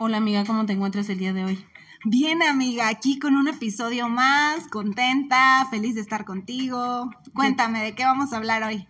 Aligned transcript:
Hola 0.00 0.18
amiga, 0.18 0.44
¿cómo 0.44 0.64
te 0.64 0.74
encuentras 0.74 1.08
el 1.08 1.18
día 1.18 1.32
de 1.32 1.44
hoy? 1.44 1.64
Bien 2.04 2.40
amiga, 2.44 2.86
aquí 2.86 3.18
con 3.18 3.34
un 3.34 3.48
episodio 3.48 4.08
más, 4.08 4.68
contenta, 4.68 5.66
feliz 5.72 5.96
de 5.96 6.02
estar 6.02 6.24
contigo. 6.24 7.10
Cuéntame, 7.34 7.82
¿de 7.82 7.96
qué 7.96 8.04
vamos 8.04 8.32
a 8.32 8.36
hablar 8.36 8.62
hoy? 8.62 8.86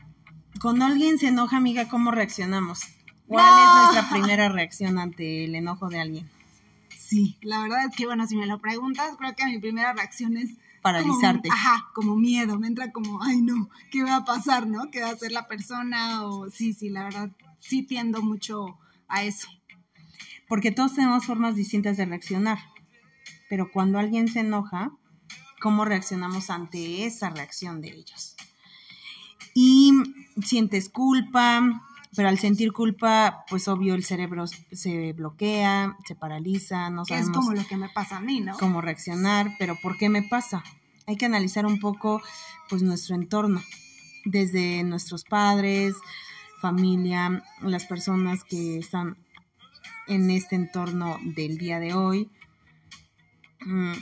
Cuando 0.61 0.85
alguien 0.85 1.19
se 1.19 1.29
enoja, 1.29 1.57
amiga, 1.57 1.89
¿cómo 1.89 2.11
reaccionamos? 2.11 2.81
¿Cuál 3.27 3.47
es 3.47 3.95
nuestra 3.95 4.11
primera 4.11 4.51
reacción 4.51 4.99
ante 4.99 5.47
el 5.47 5.55
enojo 5.55 5.89
de 5.89 5.99
alguien? 5.99 6.29
Sí, 6.95 7.39
la 7.41 7.63
verdad 7.63 7.87
es 7.87 7.97
que, 7.97 8.05
bueno, 8.05 8.27
si 8.27 8.37
me 8.37 8.45
lo 8.45 8.59
preguntas, 8.59 9.17
creo 9.17 9.35
que 9.35 9.47
mi 9.47 9.59
primera 9.59 9.95
reacción 9.95 10.37
es... 10.37 10.59
Paralizarte. 10.83 11.49
ajá, 11.51 11.89
como 11.95 12.17
miedo, 12.17 12.59
me 12.59 12.67
entra 12.67 12.93
como, 12.93 13.23
ay 13.23 13.41
no, 13.41 13.71
¿qué 13.91 14.03
va 14.03 14.17
a 14.17 14.25
pasar, 14.27 14.67
no? 14.67 14.91
¿Qué 14.91 15.01
va 15.01 15.09
a 15.09 15.13
hacer 15.13 15.33
la 15.33 15.49
persona? 15.49 16.27
O 16.27 16.51
sí, 16.51 16.75
sí, 16.75 16.91
la 16.91 17.05
verdad, 17.05 17.31
sí 17.61 17.83
tiendo 17.83 18.21
mucho 18.21 18.79
a 19.09 19.25
eso 19.25 19.49
porque 20.49 20.73
todos 20.73 20.95
tenemos 20.95 21.27
formas 21.27 21.55
distintas 21.55 21.97
de 21.97 22.07
reaccionar. 22.07 22.59
Pero 23.49 23.71
cuando 23.71 23.99
alguien 23.99 24.29
se 24.29 24.41
enoja, 24.41 24.93
¿cómo 25.61 25.85
reaccionamos 25.85 26.51
ante 26.51 27.05
esa 27.05 27.31
reacción 27.31 27.81
de 27.81 27.91
ellos? 27.91 28.37
Y 29.55 29.93
sientes 30.43 30.89
culpa, 30.89 31.83
pero 32.15 32.29
al 32.29 32.39
sentir 32.39 32.73
culpa, 32.73 33.45
pues 33.49 33.69
obvio 33.69 33.95
el 33.95 34.05
cerebro 34.05 34.47
se 34.47 35.13
bloquea, 35.13 35.97
se 36.07 36.15
paraliza, 36.15 36.91
no 36.91 37.05
sabemos. 37.05 37.31
Es 37.31 37.37
como 37.37 37.53
lo 37.53 37.67
que 37.67 37.77
me 37.77 37.89
pasa 37.89 38.17
a 38.19 38.21
mí, 38.21 38.41
¿no? 38.41 38.57
Cómo 38.59 38.81
reaccionar, 38.81 39.55
pero 39.59 39.77
¿por 39.77 39.97
qué 39.97 40.09
me 40.09 40.23
pasa? 40.23 40.63
Hay 41.07 41.17
que 41.17 41.27
analizar 41.27 41.65
un 41.67 41.81
poco, 41.81 42.23
pues, 42.69 42.83
nuestro 42.83 43.15
entorno, 43.15 43.63
desde 44.25 44.83
nuestros 44.85 45.25
padres, 45.25 45.97
familia, 46.61 47.43
las 47.63 47.85
personas 47.85 48.45
que 48.45 48.79
están 48.79 49.17
en 50.09 50.31
este 50.31 50.57
entorno 50.57 51.19
del 51.23 51.59
día 51.59 51.79
de 51.79 51.95
hoy. 51.95 52.31
Mm. 53.61 53.93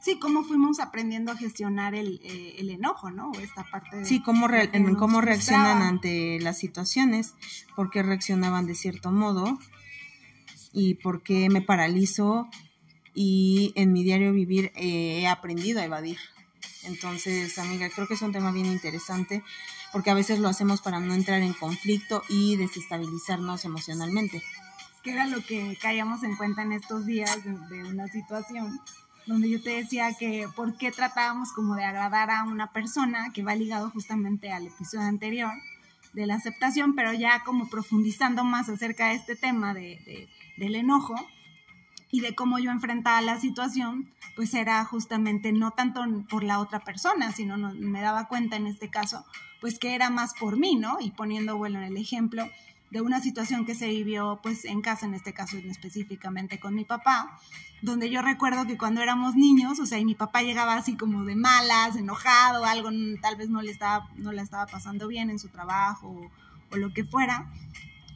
Sí, 0.00 0.18
cómo 0.18 0.44
fuimos 0.44 0.78
aprendiendo 0.80 1.32
a 1.32 1.36
gestionar 1.36 1.94
el, 1.94 2.20
eh, 2.22 2.56
enojo, 2.58 3.10
¿no? 3.10 3.32
Esta 3.42 3.64
parte 3.64 4.04
sí, 4.04 4.22
cómo, 4.22 4.48
cómo 4.96 5.20
reaccionan 5.20 5.82
ante 5.82 6.38
las 6.40 6.58
situaciones, 6.58 7.34
por 7.74 7.90
qué 7.90 8.02
reaccionaban 8.02 8.66
de 8.66 8.74
cierto 8.74 9.10
modo 9.10 9.58
y 10.72 10.94
por 10.94 11.22
qué 11.22 11.48
me 11.50 11.62
paralizo 11.62 12.48
y 13.12 13.72
en 13.74 13.92
mi 13.92 14.04
diario 14.04 14.32
vivir 14.32 14.72
eh, 14.76 15.20
he 15.20 15.26
aprendido 15.26 15.80
a 15.80 15.84
evadir. 15.84 16.18
Entonces, 16.84 17.58
amiga, 17.58 17.90
creo 17.90 18.06
que 18.06 18.14
es 18.14 18.22
un 18.22 18.32
tema 18.32 18.52
bien 18.52 18.66
interesante 18.66 19.42
porque 19.92 20.10
a 20.10 20.14
veces 20.14 20.38
lo 20.38 20.48
hacemos 20.48 20.80
para 20.80 21.00
no 21.00 21.12
entrar 21.12 21.42
en 21.42 21.52
conflicto 21.52 22.22
y 22.28 22.56
desestabilizarnos 22.56 23.64
emocionalmente 23.64 24.42
que 25.02 25.12
era 25.12 25.26
lo 25.26 25.44
que 25.44 25.76
caíamos 25.80 26.22
en 26.22 26.36
cuenta 26.36 26.62
en 26.62 26.72
estos 26.72 27.06
días 27.06 27.38
de, 27.44 27.84
una 27.84 28.08
situación 28.08 28.80
donde 29.26 29.50
yo 29.50 29.62
te 29.62 29.70
decía 29.70 30.14
que 30.18 30.48
por 30.56 30.76
qué 30.76 30.90
tratábamos 30.90 31.52
como 31.52 31.74
de 31.74 31.84
agradar 31.84 32.30
a 32.30 32.44
una 32.44 32.72
persona 32.72 33.30
que 33.34 33.42
va 33.42 33.54
ligado 33.54 33.90
justamente 33.90 34.50
al 34.52 34.66
episodio 34.66 35.06
anterior 35.06 35.52
de 36.14 36.26
la 36.26 36.36
aceptación, 36.36 36.94
pero 36.94 37.12
ya 37.12 37.44
como 37.44 37.68
profundizando 37.68 38.42
más 38.42 38.68
acerca 38.70 39.08
de 39.08 39.14
este 39.14 39.36
tema 39.36 39.74
de, 39.74 40.28
del 40.56 40.74
enojo 40.74 41.14
y 42.10 42.20
de 42.20 42.34
cómo 42.34 42.58
yo 42.58 42.70
enfrentaba 42.70 43.20
la 43.20 43.38
situación, 43.38 44.10
pues 44.34 44.54
era 44.54 44.82
justamente 44.86 45.52
no 45.52 45.72
tanto 45.72 46.02
por 46.30 46.42
la 46.42 46.58
otra 46.58 46.80
persona, 46.80 47.32
sino 47.32 47.58
me 47.74 48.00
daba 48.00 48.28
cuenta 48.28 48.56
en 48.56 48.66
este 48.66 48.88
caso, 48.88 49.26
pues 49.60 49.78
que 49.78 49.94
era 49.94 50.08
más 50.08 50.32
por 50.40 50.56
mí, 50.56 50.76
¿no? 50.76 50.98
Y 51.00 51.10
poniendo, 51.10 51.58
bueno, 51.58 51.82
el 51.82 51.98
ejemplo 51.98 52.48
de 52.90 53.00
una 53.00 53.20
situación 53.20 53.66
que 53.66 53.74
se 53.74 53.88
vivió 53.88 54.40
pues 54.42 54.64
en 54.64 54.80
casa, 54.80 55.06
en 55.06 55.14
este 55.14 55.32
caso 55.32 55.56
específicamente 55.58 56.58
con 56.58 56.74
mi 56.74 56.84
papá, 56.84 57.38
donde 57.82 58.10
yo 58.10 58.22
recuerdo 58.22 58.66
que 58.66 58.78
cuando 58.78 59.02
éramos 59.02 59.34
niños, 59.34 59.78
o 59.78 59.86
sea, 59.86 59.98
y 59.98 60.04
mi 60.04 60.14
papá 60.14 60.42
llegaba 60.42 60.74
así 60.74 60.96
como 60.96 61.24
de 61.24 61.36
malas, 61.36 61.96
enojado, 61.96 62.64
algo 62.64 62.90
tal 63.20 63.36
vez 63.36 63.50
no 63.50 63.62
le 63.62 63.70
estaba, 63.70 64.08
no 64.16 64.32
le 64.32 64.42
estaba 64.42 64.66
pasando 64.66 65.06
bien 65.06 65.30
en 65.30 65.38
su 65.38 65.48
trabajo 65.48 66.30
o 66.70 66.76
lo 66.76 66.92
que 66.92 67.04
fuera, 67.04 67.50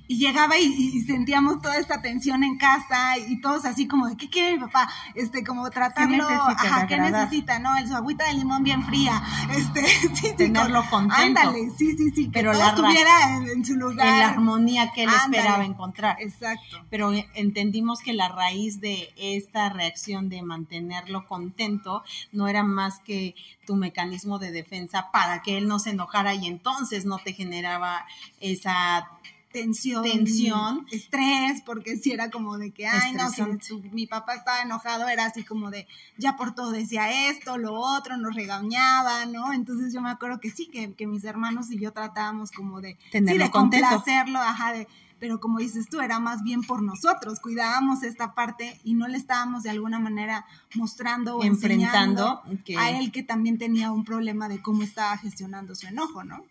y 0.09 0.19
llegaba 0.19 0.59
y, 0.59 1.01
sentíamos 1.03 1.61
toda 1.61 1.77
esta 1.77 2.03
tensión 2.03 2.45
en 2.45 2.59
casa 2.59 3.19
y 3.19 3.41
todos 3.41 3.65
así 3.65 3.87
como 3.87 4.07
de, 4.07 4.17
¿qué 4.17 4.29
quiere 4.29 4.55
mi 4.55 4.61
papá? 4.61 4.89
Este, 5.15 5.45
como 5.45 5.69
tratarlo, 5.71 6.27
¿Qué 6.29 6.35
necesita, 6.35 6.63
ajá, 6.63 6.87
¿qué 6.87 6.99
necesita? 6.99 7.59
¿No? 7.59 7.77
El, 7.77 7.89
su 7.89 7.95
agüita 7.95 8.27
de 8.27 8.35
limón 8.35 8.63
bien 8.63 8.85
fría, 8.85 9.23
este, 9.57 9.87
sí, 10.15 10.35
Tenerlo 10.37 10.85
contento. 10.91 11.41
Ándale, 11.41 11.71
sí, 11.77 11.97
sí, 11.97 12.11
sí, 12.11 12.27
que 12.27 12.33
Pero 12.33 12.53
todo 12.53 12.67
estuviera 12.67 13.37
en, 13.53 13.65
su 13.65 13.75
lugar. 13.75 14.07
En 14.07 14.19
la 14.19 14.29
armonía 14.31 14.93
que 14.93 15.05
él 15.05 15.11
esperaba 15.11 15.65
encontrar. 15.65 16.17
Exacto. 16.21 16.85
Pero 16.91 17.13
entendimos 17.35 18.01
que 18.01 18.13
la 18.13 18.29
raíz 18.29 18.81
de 18.81 19.13
esta 19.17 19.69
reacción 19.69 20.29
de 20.29 20.43
mantenerlo 20.43 21.27
contento 21.27 22.03
no 22.33 22.49
era 22.49 22.63
más 22.63 23.01
que 23.01 23.35
tu 23.67 23.77
mecanismo 23.77 24.39
de 24.39 24.51
defensa 24.51 25.11
para 25.13 25.43
que 25.43 25.57
él 25.57 25.69
no 25.69 25.79
se 25.79 25.91
enojara 25.91 26.35
y 26.35 26.47
entonces 26.47 27.05
no 27.05 27.19
te 27.19 27.33
generaba 27.33 28.07
esa 28.41 29.09
tensión, 29.53 30.03
tensión, 30.03 30.87
estrés, 30.91 31.63
porque 31.65 31.97
si 31.97 32.13
era 32.13 32.31
como 32.31 32.59
de 32.59 32.71
que, 32.71 32.87
ay, 32.87 33.13
no, 33.13 33.31
si 33.31 33.75
mi 33.93 34.07
papá 34.07 34.35
estaba 34.35 34.63
enojado, 34.63 35.09
era 35.09 35.27
así 35.27 35.45
como 35.45 35.71
de, 35.71 35.87
ya 36.19 36.37
por 36.37 36.55
todo 36.55 36.73
decía 36.73 37.29
esto, 37.29 37.59
lo 37.59 37.75
otro, 37.75 38.17
nos 38.17 38.35
regañaba, 38.35 39.27
¿no? 39.27 39.53
Entonces 39.53 39.93
yo 39.93 40.01
me 40.01 40.11
acuerdo 40.11 40.41
que 40.41 40.51
sí, 40.51 40.67
que, 40.67 40.93
que 40.95 41.07
mis 41.07 41.25
hermanos 41.25 41.71
y 41.71 41.79
yo 41.79 41.93
tratábamos 41.93 42.51
como 42.51 42.81
de, 42.81 42.97
Tenerlo 43.11 43.45
de 43.45 43.51
complacerlo, 43.51 44.39
ajá, 44.39 44.73
de, 44.73 44.89
pero 45.23 45.39
como 45.39 45.61
dices 45.61 45.89
tú, 45.89 46.01
era 46.01 46.19
más 46.19 46.43
bien 46.43 46.63
por 46.63 46.83
nosotros, 46.83 47.39
cuidábamos 47.39 48.03
esta 48.03 48.35
parte 48.35 48.81
y 48.83 48.95
no 48.95 49.07
le 49.07 49.19
estábamos 49.19 49.63
de 49.63 49.71
alguna 49.71 50.01
manera 50.01 50.47
mostrando 50.75 51.37
o 51.37 51.45
enfrentando 51.45 52.43
a 52.77 52.91
él 52.91 53.13
que 53.13 53.23
también 53.23 53.57
tenía 53.57 53.93
un 53.93 54.05
problema 54.05 54.49
de 54.49 54.61
cómo 54.61 54.83
estaba 54.83 55.17
gestionando 55.19 55.77
su 55.77 55.87
enojo, 55.87 56.25
¿no? 56.25 56.45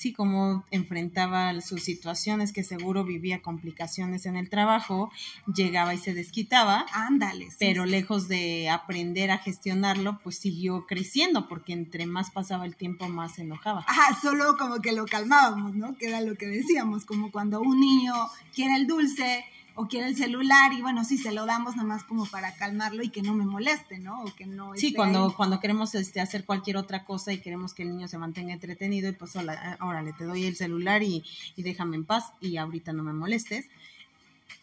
Sí, 0.00 0.14
cómo 0.14 0.64
enfrentaba 0.70 1.60
sus 1.60 1.82
situaciones, 1.82 2.54
que 2.54 2.64
seguro 2.64 3.04
vivía 3.04 3.42
complicaciones 3.42 4.24
en 4.24 4.36
el 4.36 4.48
trabajo, 4.48 5.12
llegaba 5.54 5.92
y 5.92 5.98
se 5.98 6.14
desquitaba. 6.14 6.86
Ándale. 6.94 7.48
pero 7.58 7.84
lejos 7.84 8.26
de 8.26 8.70
aprender 8.70 9.30
a 9.30 9.36
gestionarlo, 9.36 10.18
pues 10.22 10.38
siguió 10.38 10.86
creciendo, 10.86 11.48
porque 11.48 11.74
entre 11.74 12.06
más 12.06 12.30
pasaba 12.30 12.64
el 12.64 12.76
tiempo, 12.76 13.08
más 13.08 13.34
se 13.34 13.42
enojaba. 13.42 13.84
Ajá, 13.86 14.18
solo 14.22 14.56
como 14.56 14.80
que 14.80 14.92
lo 14.92 15.04
calmábamos, 15.04 15.74
¿no? 15.74 15.94
Que 15.98 16.06
era 16.06 16.22
lo 16.22 16.34
que 16.34 16.46
decíamos, 16.46 17.04
como 17.04 17.30
cuando 17.30 17.60
un 17.60 17.78
niño 17.78 18.14
quiere 18.54 18.76
el 18.76 18.86
dulce 18.86 19.44
o 19.74 19.86
quiere 19.86 20.08
el 20.08 20.16
celular 20.16 20.72
y 20.72 20.82
bueno, 20.82 21.04
sí, 21.04 21.18
se 21.18 21.32
lo 21.32 21.46
damos 21.46 21.76
nomás 21.76 22.04
como 22.04 22.26
para 22.26 22.54
calmarlo 22.54 23.02
y 23.02 23.10
que 23.10 23.22
no 23.22 23.34
me 23.34 23.44
moleste, 23.44 23.98
¿no? 23.98 24.22
O 24.22 24.34
que 24.34 24.46
no... 24.46 24.72
Sí, 24.76 24.92
cuando, 24.94 25.34
cuando 25.36 25.60
queremos 25.60 25.94
este, 25.94 26.20
hacer 26.20 26.44
cualquier 26.44 26.76
otra 26.76 27.04
cosa 27.04 27.32
y 27.32 27.40
queremos 27.40 27.74
que 27.74 27.82
el 27.82 27.90
niño 27.90 28.08
se 28.08 28.18
mantenga 28.18 28.52
entretenido 28.52 29.08
y 29.08 29.12
pues 29.12 29.34
ahora 29.78 30.02
le 30.02 30.12
te 30.12 30.24
doy 30.24 30.44
el 30.44 30.56
celular 30.56 31.02
y, 31.02 31.24
y 31.56 31.62
déjame 31.62 31.96
en 31.96 32.04
paz 32.04 32.32
y 32.40 32.56
ahorita 32.56 32.92
no 32.92 33.02
me 33.02 33.12
molestes. 33.12 33.66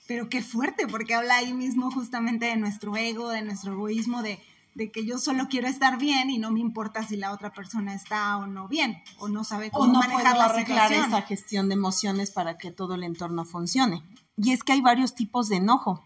Pero 0.07 0.29
qué 0.29 0.41
fuerte, 0.41 0.87
porque 0.87 1.15
habla 1.15 1.37
ahí 1.37 1.53
mismo 1.53 1.91
justamente 1.91 2.45
de 2.45 2.55
nuestro 2.55 2.95
ego, 2.95 3.29
de 3.29 3.41
nuestro 3.41 3.73
egoísmo, 3.73 4.21
de, 4.23 4.39
de 4.77 4.91
que 4.91 5.05
yo 5.05 5.17
solo 5.17 5.47
quiero 5.49 5.67
estar 5.67 5.97
bien 5.97 6.29
y 6.29 6.37
no 6.37 6.51
me 6.51 6.59
importa 6.59 7.03
si 7.03 7.17
la 7.17 7.31
otra 7.31 7.51
persona 7.51 7.95
está 7.95 8.37
o 8.37 8.45
no 8.45 8.67
bien 8.67 9.01
o 9.17 9.27
no 9.27 9.43
sabe 9.43 9.71
cómo 9.71 9.91
manejar 9.91 10.37
la 10.37 10.45
arreglar 10.45 10.93
esa 10.93 11.23
gestión 11.23 11.67
de 11.67 11.73
emociones 11.73 12.29
para 12.31 12.57
que 12.57 12.71
todo 12.71 12.93
el 12.93 13.03
entorno 13.03 13.43
funcione. 13.43 14.03
Y 14.37 14.51
es 14.51 14.63
que 14.63 14.73
hay 14.73 14.81
varios 14.81 15.15
tipos 15.15 15.49
de 15.49 15.57
enojo, 15.57 16.05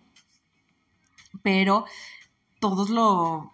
pero 1.43 1.85
todos 2.59 2.89
lo, 2.89 3.51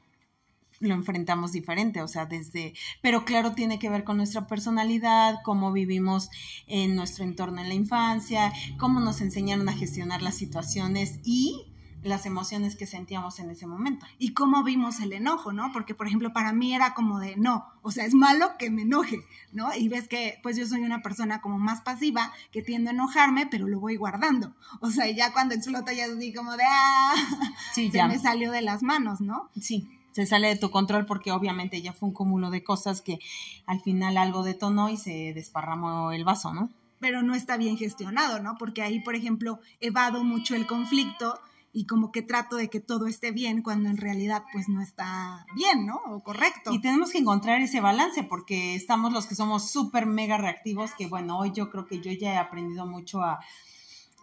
lo 0.79 0.93
enfrentamos 0.93 1.51
diferente, 1.51 2.01
o 2.01 2.07
sea, 2.07 2.25
desde, 2.25 2.73
pero 3.01 3.25
claro, 3.25 3.53
tiene 3.53 3.79
que 3.79 3.89
ver 3.89 4.03
con 4.03 4.17
nuestra 4.17 4.47
personalidad, 4.47 5.39
cómo 5.43 5.71
vivimos 5.71 6.29
en 6.67 6.95
nuestro 6.95 7.23
entorno 7.23 7.61
en 7.61 7.69
la 7.69 7.73
infancia, 7.73 8.53
cómo 8.77 8.99
nos 8.99 9.21
enseñaron 9.21 9.67
a 9.69 9.73
gestionar 9.73 10.21
las 10.21 10.35
situaciones 10.35 11.19
y 11.23 11.66
las 12.03 12.25
emociones 12.25 12.75
que 12.75 12.85
sentíamos 12.85 13.39
en 13.39 13.49
ese 13.49 13.67
momento. 13.67 14.05
Y 14.17 14.33
cómo 14.33 14.63
vimos 14.63 14.99
el 14.99 15.13
enojo, 15.13 15.51
¿no? 15.51 15.71
Porque, 15.73 15.95
por 15.95 16.07
ejemplo, 16.07 16.33
para 16.33 16.53
mí 16.53 16.73
era 16.73 16.93
como 16.93 17.19
de, 17.19 17.35
no, 17.37 17.65
o 17.81 17.91
sea, 17.91 18.05
es 18.05 18.13
malo 18.13 18.51
que 18.57 18.69
me 18.69 18.83
enoje, 18.83 19.19
¿no? 19.51 19.73
Y 19.75 19.89
ves 19.89 20.07
que, 20.07 20.39
pues 20.43 20.57
yo 20.57 20.65
soy 20.67 20.81
una 20.81 21.01
persona 21.01 21.41
como 21.41 21.59
más 21.59 21.81
pasiva, 21.81 22.31
que 22.51 22.61
tiendo 22.61 22.89
a 22.89 22.93
enojarme, 22.93 23.47
pero 23.47 23.67
lo 23.67 23.79
voy 23.79 23.95
guardando. 23.95 24.55
O 24.81 24.91
sea, 24.91 25.09
ya 25.09 25.33
cuando 25.33 25.55
explota 25.55 25.93
ya 25.93 26.05
así 26.05 26.33
como 26.33 26.55
de, 26.55 26.63
ah, 26.65 27.15
sí, 27.73 27.91
se 27.91 28.03
me 28.05 28.19
salió 28.19 28.51
de 28.51 28.61
las 28.61 28.83
manos, 28.83 29.21
¿no? 29.21 29.49
Sí, 29.59 29.89
se 30.17 30.25
sale 30.25 30.47
de 30.47 30.55
tu 30.55 30.71
control 30.71 31.05
porque 31.05 31.31
obviamente 31.31 31.81
ya 31.81 31.93
fue 31.93 32.09
un 32.09 32.13
cúmulo 32.15 32.49
de 32.49 32.63
cosas 32.63 33.01
que 33.01 33.19
al 33.65 33.81
final 33.81 34.17
algo 34.17 34.43
detonó 34.43 34.89
y 34.89 34.97
se 34.97 35.31
desparramó 35.33 36.11
el 36.11 36.23
vaso, 36.23 36.53
¿no? 36.53 36.71
Pero 36.99 37.21
no 37.21 37.35
está 37.35 37.57
bien 37.57 37.77
gestionado, 37.77 38.41
¿no? 38.41 38.55
Porque 38.57 38.81
ahí, 38.81 38.99
por 38.99 39.13
ejemplo, 39.13 39.59
evado 39.79 40.23
mucho 40.23 40.55
el 40.55 40.65
conflicto 40.65 41.39
y 41.77 41.85
como 41.85 42.11
que 42.11 42.23
trato 42.23 42.55
de 42.55 42.71
que 42.71 42.79
todo 42.79 43.05
esté 43.05 43.29
bien 43.29 43.61
cuando 43.61 43.87
en 43.87 43.97
realidad 43.97 44.45
pues 44.51 44.67
no 44.67 44.81
está 44.81 45.45
bien, 45.53 45.85
¿no? 45.85 46.01
O 46.07 46.23
correcto. 46.23 46.73
Y 46.73 46.81
tenemos 46.81 47.11
que 47.11 47.19
encontrar 47.19 47.61
ese 47.61 47.81
balance 47.81 48.23
porque 48.23 48.73
estamos 48.73 49.13
los 49.13 49.27
que 49.27 49.35
somos 49.35 49.69
súper 49.69 50.07
mega 50.07 50.39
reactivos, 50.39 50.95
que 50.97 51.05
bueno, 51.05 51.37
hoy 51.37 51.51
yo 51.53 51.69
creo 51.69 51.85
que 51.85 52.01
yo 52.01 52.11
ya 52.11 52.33
he 52.33 52.37
aprendido 52.37 52.87
mucho 52.87 53.21
a, 53.21 53.41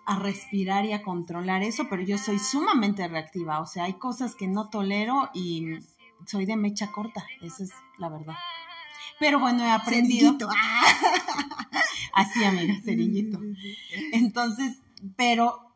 a 0.04 0.18
respirar 0.18 0.84
y 0.84 0.94
a 0.94 1.04
controlar 1.04 1.62
eso, 1.62 1.86
pero 1.88 2.02
yo 2.02 2.18
soy 2.18 2.40
sumamente 2.40 3.06
reactiva, 3.06 3.60
o 3.60 3.66
sea, 3.66 3.84
hay 3.84 3.94
cosas 3.94 4.34
que 4.34 4.48
no 4.48 4.68
tolero 4.68 5.30
y 5.32 5.78
soy 6.26 6.46
de 6.46 6.56
mecha 6.56 6.90
corta, 6.90 7.24
esa 7.40 7.62
es 7.62 7.70
la 7.98 8.08
verdad. 8.08 8.34
Pero 9.20 9.38
bueno, 9.38 9.62
he 9.62 9.70
aprendido. 9.70 10.36
Así, 12.14 12.42
amiga, 12.42 12.74
cerillito. 12.84 13.38
Entonces, 14.12 14.80
pero 15.14 15.73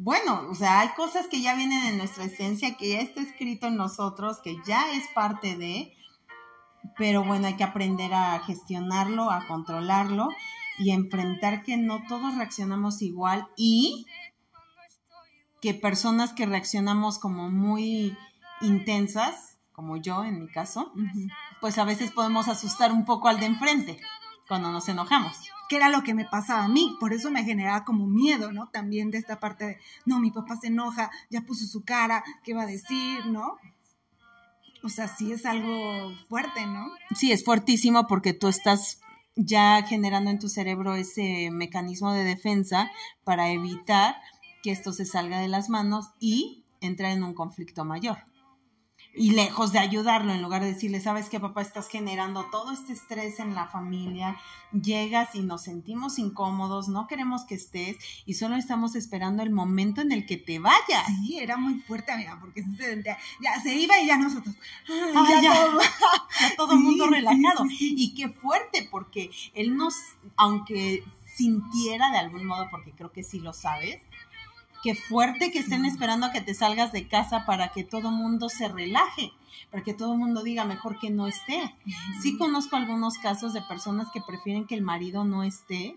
bueno, 0.00 0.46
o 0.48 0.54
sea, 0.54 0.78
hay 0.80 0.90
cosas 0.90 1.26
que 1.26 1.42
ya 1.42 1.56
vienen 1.56 1.84
en 1.84 1.98
nuestra 1.98 2.22
esencia, 2.22 2.76
que 2.76 2.90
ya 2.90 3.00
está 3.00 3.20
escrito 3.20 3.66
en 3.66 3.76
nosotros, 3.76 4.38
que 4.44 4.56
ya 4.64 4.92
es 4.92 5.04
parte 5.12 5.56
de, 5.56 5.92
pero 6.96 7.24
bueno, 7.24 7.48
hay 7.48 7.56
que 7.56 7.64
aprender 7.64 8.14
a 8.14 8.38
gestionarlo, 8.38 9.28
a 9.28 9.48
controlarlo 9.48 10.28
y 10.78 10.92
enfrentar 10.92 11.64
que 11.64 11.76
no 11.76 12.04
todos 12.06 12.36
reaccionamos 12.36 13.02
igual 13.02 13.48
y 13.56 14.06
que 15.60 15.74
personas 15.74 16.32
que 16.32 16.46
reaccionamos 16.46 17.18
como 17.18 17.50
muy 17.50 18.16
intensas, 18.60 19.58
como 19.72 19.96
yo 19.96 20.24
en 20.24 20.42
mi 20.42 20.48
caso, 20.48 20.92
pues 21.60 21.76
a 21.76 21.84
veces 21.84 22.12
podemos 22.12 22.46
asustar 22.46 22.92
un 22.92 23.04
poco 23.04 23.26
al 23.26 23.40
de 23.40 23.46
enfrente 23.46 23.98
cuando 24.48 24.72
nos 24.72 24.88
enojamos 24.88 25.50
que 25.68 25.76
era 25.76 25.90
lo 25.90 26.02
que 26.02 26.14
me 26.14 26.24
pasaba 26.24 26.64
a 26.64 26.68
mí, 26.68 26.96
por 26.98 27.12
eso 27.12 27.30
me 27.30 27.44
generaba 27.44 27.84
como 27.84 28.06
miedo, 28.06 28.52
¿no? 28.52 28.68
También 28.68 29.10
de 29.10 29.18
esta 29.18 29.38
parte 29.38 29.66
de, 29.66 29.78
no, 30.06 30.18
mi 30.18 30.30
papá 30.30 30.56
se 30.56 30.68
enoja, 30.68 31.10
ya 31.30 31.42
puso 31.42 31.66
su 31.66 31.84
cara, 31.84 32.24
¿qué 32.42 32.54
va 32.54 32.62
a 32.62 32.66
decir, 32.66 33.26
no? 33.26 33.58
O 34.82 34.88
sea, 34.88 35.08
sí 35.08 35.32
es 35.32 35.44
algo 35.44 36.12
fuerte, 36.28 36.66
¿no? 36.66 36.86
Sí, 37.14 37.32
es 37.32 37.44
fuertísimo 37.44 38.06
porque 38.06 38.32
tú 38.32 38.48
estás 38.48 39.00
ya 39.36 39.82
generando 39.82 40.30
en 40.30 40.38
tu 40.38 40.48
cerebro 40.48 40.94
ese 40.94 41.50
mecanismo 41.52 42.12
de 42.12 42.24
defensa 42.24 42.90
para 43.24 43.50
evitar 43.50 44.16
que 44.62 44.72
esto 44.72 44.92
se 44.92 45.04
salga 45.04 45.38
de 45.38 45.48
las 45.48 45.68
manos 45.68 46.06
y 46.18 46.64
entrar 46.80 47.12
en 47.12 47.22
un 47.22 47.34
conflicto 47.34 47.84
mayor 47.84 48.18
y 49.14 49.30
lejos 49.32 49.72
de 49.72 49.78
ayudarlo, 49.78 50.32
en 50.32 50.42
lugar 50.42 50.62
de 50.62 50.72
decirle, 50.72 51.00
sabes 51.00 51.28
que 51.28 51.40
papá, 51.40 51.62
estás 51.62 51.88
generando 51.88 52.46
todo 52.50 52.72
este 52.72 52.92
estrés 52.92 53.40
en 53.40 53.54
la 53.54 53.66
familia, 53.66 54.36
llegas 54.72 55.34
y 55.34 55.40
nos 55.40 55.62
sentimos 55.62 56.18
incómodos, 56.18 56.88
no 56.88 57.06
queremos 57.06 57.44
que 57.44 57.54
estés 57.54 57.96
y 58.26 58.34
solo 58.34 58.56
estamos 58.56 58.94
esperando 58.94 59.42
el 59.42 59.50
momento 59.50 60.00
en 60.00 60.12
el 60.12 60.26
que 60.26 60.36
te 60.36 60.58
vayas. 60.58 61.06
Sí, 61.20 61.38
era 61.38 61.56
muy 61.56 61.80
fuerte, 61.80 62.12
amiga, 62.12 62.38
porque 62.40 62.62
se 62.62 63.02
ya 63.02 63.60
se 63.62 63.74
iba 63.74 63.98
y 63.98 64.06
ya 64.06 64.18
nosotros, 64.18 64.54
ya, 65.42 65.54
todo, 66.56 66.72
el 66.72 66.80
mundo 66.80 67.06
relajado. 67.06 67.64
y 67.68 68.14
qué 68.14 68.28
fuerte, 68.28 68.88
porque 68.90 69.30
él 69.54 69.76
nos, 69.76 69.94
aunque 70.36 71.02
sintiera 71.38 72.10
de 72.10 72.18
algún 72.18 72.44
modo, 72.44 72.68
porque 72.70 72.92
creo 72.92 73.12
que 73.12 73.22
sí 73.22 73.38
lo 73.38 73.52
sabes, 73.52 74.00
qué 74.82 74.94
fuerte 74.94 75.50
que 75.50 75.58
estén 75.58 75.84
esperando 75.84 76.26
a 76.26 76.32
que 76.32 76.40
te 76.40 76.54
salgas 76.54 76.92
de 76.92 77.08
casa 77.08 77.44
para 77.46 77.68
que 77.68 77.84
todo 77.84 78.10
mundo 78.10 78.48
se 78.48 78.68
relaje, 78.68 79.32
para 79.70 79.82
que 79.82 79.94
todo 79.94 80.16
mundo 80.16 80.42
diga 80.42 80.64
mejor 80.64 80.98
que 80.98 81.10
no 81.10 81.26
esté. 81.26 81.74
Sí 82.22 82.36
conozco 82.36 82.76
algunos 82.76 83.18
casos 83.18 83.52
de 83.52 83.62
personas 83.62 84.08
que 84.12 84.20
prefieren 84.20 84.66
que 84.66 84.74
el 84.74 84.82
marido 84.82 85.24
no 85.24 85.42
esté 85.42 85.96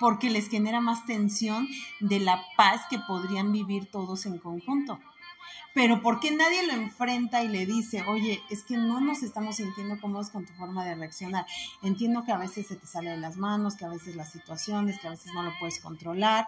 porque 0.00 0.30
les 0.30 0.48
genera 0.48 0.80
más 0.80 1.04
tensión 1.04 1.68
de 2.00 2.20
la 2.20 2.42
paz 2.56 2.82
que 2.88 2.98
podrían 2.98 3.52
vivir 3.52 3.90
todos 3.90 4.26
en 4.26 4.38
conjunto. 4.38 4.98
Pero 5.74 6.00
¿por 6.00 6.20
qué 6.20 6.30
nadie 6.30 6.64
lo 6.66 6.72
enfrenta 6.72 7.42
y 7.42 7.48
le 7.48 7.66
dice, 7.66 8.04
oye, 8.06 8.40
es 8.48 8.62
que 8.62 8.76
no 8.76 9.00
nos 9.00 9.24
estamos 9.24 9.56
sintiendo 9.56 10.00
cómodos 10.00 10.30
con 10.30 10.46
tu 10.46 10.52
forma 10.52 10.84
de 10.84 10.94
reaccionar? 10.94 11.46
Entiendo 11.82 12.24
que 12.24 12.30
a 12.30 12.38
veces 12.38 12.68
se 12.68 12.76
te 12.76 12.86
sale 12.86 13.10
de 13.10 13.16
las 13.16 13.36
manos, 13.36 13.74
que 13.74 13.84
a 13.84 13.88
veces 13.88 14.14
las 14.14 14.30
situaciones, 14.30 15.00
que 15.00 15.08
a 15.08 15.10
veces 15.10 15.32
no 15.34 15.42
lo 15.42 15.52
puedes 15.58 15.80
controlar, 15.80 16.46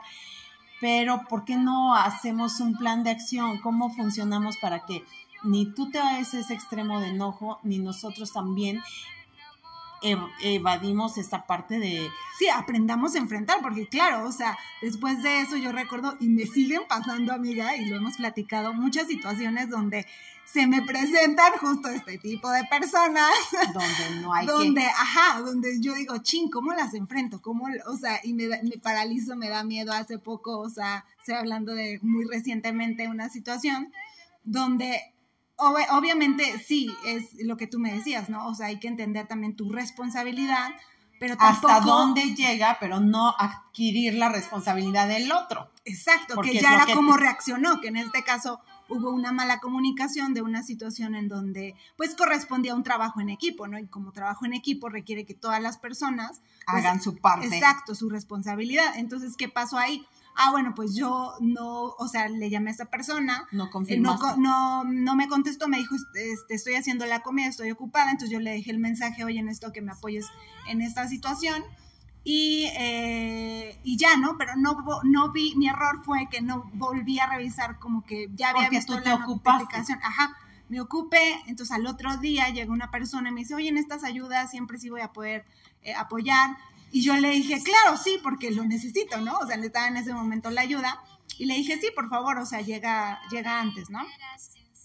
pero 0.81 1.23
¿por 1.29 1.45
qué 1.45 1.57
no 1.57 1.95
hacemos 1.95 2.61
un 2.61 2.77
plan 2.77 3.05
de 3.05 3.11
acción? 3.11 3.59
¿Cómo 3.59 3.91
funcionamos 3.91 4.57
para 4.59 4.85
que 4.85 5.05
ni 5.45 5.73
tú 5.73 5.91
te 5.91 5.99
vayas 5.99 6.35
a 6.35 6.41
ese 6.41 6.55
extremo 6.55 7.01
de 7.01 7.09
enojo, 7.09 7.61
ni 7.63 7.79
nosotros 7.79 8.33
también 8.33 8.83
evadimos 10.43 11.19
esta 11.19 11.47
parte 11.47 11.79
de... 11.79 12.09
Sí, 12.39 12.49
aprendamos 12.49 13.15
a 13.15 13.19
enfrentar, 13.19 13.61
porque 13.63 13.87
claro, 13.87 14.27
o 14.27 14.33
sea, 14.33 14.57
después 14.83 15.23
de 15.23 15.41
eso 15.41 15.57
yo 15.57 15.73
recuerdo, 15.73 16.17
y 16.21 16.29
me 16.29 16.47
siguen 16.47 16.83
pasando, 16.89 17.33
amiga, 17.33 17.77
y 17.77 17.87
lo 17.87 17.97
hemos 17.97 18.17
platicado, 18.17 18.75
muchas 18.75 19.07
situaciones 19.07 19.71
donde 19.71 20.07
se 20.47 20.67
me 20.67 20.83
presentan 20.83 21.53
justo 21.61 21.89
este 21.89 22.19
tipo 22.19 22.51
de 22.51 22.65
personas. 22.65 23.33
Donde 23.75 24.21
no 24.23 24.33
hay 24.33 24.47
Donde, 24.47 24.85
ajá, 24.85 25.41
donde 25.41 25.81
yo 25.81 25.95
digo, 25.95 26.19
ching, 26.19 26.49
¿cómo 26.51 26.73
las 26.73 26.95
enfrento? 26.95 27.43
¿Cómo, 27.43 27.67
o 27.87 27.97
sea, 27.97 28.21
y 28.23 28.33
me, 28.33 28.49
me 28.49 28.79
paralizo, 28.83 29.37
me 29.37 29.49
da 29.49 29.65
miedo 29.65 29.93
hace 29.93 30.19
poco, 30.19 30.59
o 30.59 30.71
sea, 30.71 31.05
estoy 31.19 31.35
hablando 31.35 31.75
de 31.75 31.99
muy 32.03 32.25
recientemente 32.25 33.09
una 33.09 33.29
situación 33.29 33.93
donde 34.45 35.13
obviamente 35.59 36.45
sí, 36.59 36.91
es 37.07 37.35
lo 37.45 37.57
que 37.57 37.67
tú 37.67 37.79
me 37.79 37.93
decías, 37.93 38.29
¿no? 38.29 38.47
O 38.47 38.55
sea, 38.55 38.67
hay 38.67 38.79
que 38.79 38.89
entender 38.89 39.27
también 39.27 39.57
tu 39.57 39.71
responsabilidad, 39.71 40.71
pero 41.19 41.37
tampoco... 41.37 41.73
Hasta 41.73 41.85
dónde 41.85 42.35
llega, 42.35 42.77
pero 42.81 43.01
no 43.01 43.35
adquirir 43.39 44.15
la 44.15 44.29
responsabilidad 44.29 45.09
del 45.09 45.31
otro. 45.33 45.71
Exacto, 45.85 46.41
que 46.41 46.59
ya 46.59 46.75
era 46.75 46.95
como 46.95 47.17
reaccionó, 47.17 47.81
que 47.81 47.89
en 47.89 47.97
este 47.97 48.25
caso 48.25 48.61
hubo 48.89 49.11
una 49.11 49.33
mala 49.33 49.61
comunicación 49.61 50.35
de 50.35 50.43
una 50.43 50.63
situación 50.63 51.15
en 51.15 51.29
donde 51.29 51.75
pues 51.97 52.15
correspondía 52.15 52.73
a 52.73 52.77
un 52.77 52.83
trabajo 52.83 53.21
en 53.21 53.31
equipo, 53.31 53.67
¿no? 53.67 53.79
Y 53.79 53.87
como 53.87 54.13
trabajo 54.13 54.45
en 54.47 54.53
equipo 54.53 54.89
requiere 54.89 55.25
que 55.25 55.35
todas 55.35 55.61
las 55.61 55.79
personas 55.79 56.41
pues, 56.67 56.85
hagan 56.85 57.01
su 57.01 57.17
parte. 57.17 57.47
Exacto, 57.47 57.95
su 57.95 58.09
responsabilidad. 58.09 58.97
Entonces, 58.97 59.37
¿qué 59.37 59.49
pasó 59.49 59.79
ahí? 59.79 60.07
Ah, 60.37 60.51
bueno, 60.51 60.75
pues 60.75 60.95
yo 60.95 61.35
no, 61.41 61.95
o 61.99 62.09
sea, 62.09 62.29
le 62.29 62.51
llamé 62.51 62.71
a 62.71 62.73
esta 62.73 62.85
persona. 62.87 63.47
No 63.53 63.71
eh, 63.89 63.99
no, 63.99 64.19
no, 64.37 64.85
no, 64.85 65.17
me 65.17 65.29
contestó, 65.29 65.67
me 65.67 65.79
dijo, 65.79 65.95
este, 65.95 66.55
estoy 66.55 66.75
haciendo 66.75 67.07
la 67.07 67.21
comida, 67.21 67.47
estoy 67.47 67.71
ocupada. 67.71 68.11
Entonces 68.11 68.31
yo 68.31 68.41
le 68.41 68.53
dejé 68.53 68.71
el 68.71 68.79
mensaje, 68.79 69.25
oye, 69.25 69.39
en 69.39 69.49
esto 69.49 69.73
que 69.73 69.81
me 69.81 69.93
apoyes 69.93 70.27
en 70.69 70.83
esta 70.83 71.09
situación. 71.09 71.65
Y, 72.23 72.65
eh, 72.77 73.79
y 73.85 73.97
ya, 73.97 74.17
¿no? 74.17 74.37
Pero 74.37 74.57
no, 74.57 74.77
no 75.05 75.33
vi, 75.33 75.55
mi 75.57 75.69
error 75.69 76.03
fue 76.05 76.29
que 76.29 76.43
no 76.43 76.69
volví 76.75 77.21
a 77.21 77.27
revisar 77.29 77.79
como 77.79 78.05
que 78.05 78.29
ya 78.35 78.51
había 78.51 78.63
Porque 78.63 78.77
visto 78.79 78.97
tú 78.97 79.03
te 79.03 79.09
la 79.11 79.25
Ajá, 80.03 80.37
me 80.69 80.81
ocupé, 80.81 81.41
entonces 81.47 81.75
al 81.77 81.87
otro 81.87 82.17
día 82.17 82.49
llega 82.49 82.73
una 82.73 82.91
persona 82.91 83.29
y 83.29 83.33
me 83.33 83.41
dice, 83.41 83.55
oye, 83.55 83.69
en 83.69 83.79
estas 83.79 84.03
ayudas 84.03 84.51
siempre 84.51 84.79
sí 84.79 84.91
voy 84.91 85.03
a 85.03 85.13
poder 85.13 85.45
eh, 85.83 85.95
apoyar. 85.95 86.57
Y 86.97 87.03
yo 87.03 87.15
le 87.15 87.29
dije, 87.29 87.63
claro, 87.63 87.99
sí, 87.99 88.19
porque 88.23 88.51
lo 88.51 88.65
necesito, 88.65 89.21
¿no? 89.21 89.37
O 89.37 89.47
sea, 89.47 89.57
necesitaba 89.57 89.89
en 89.89 89.99
ese 89.99 90.15
momento 90.15 90.51
la 90.51 90.63
ayuda. 90.63 90.99
Y 91.37 91.45
le 91.45 91.53
dije, 91.53 91.79
sí, 91.79 91.89
por 91.95 92.09
favor, 92.09 92.39
o 92.39 92.47
sea, 92.47 92.63
llega, 92.63 93.21
llega 93.31 93.61
antes, 93.61 93.91
¿no? 93.91 93.99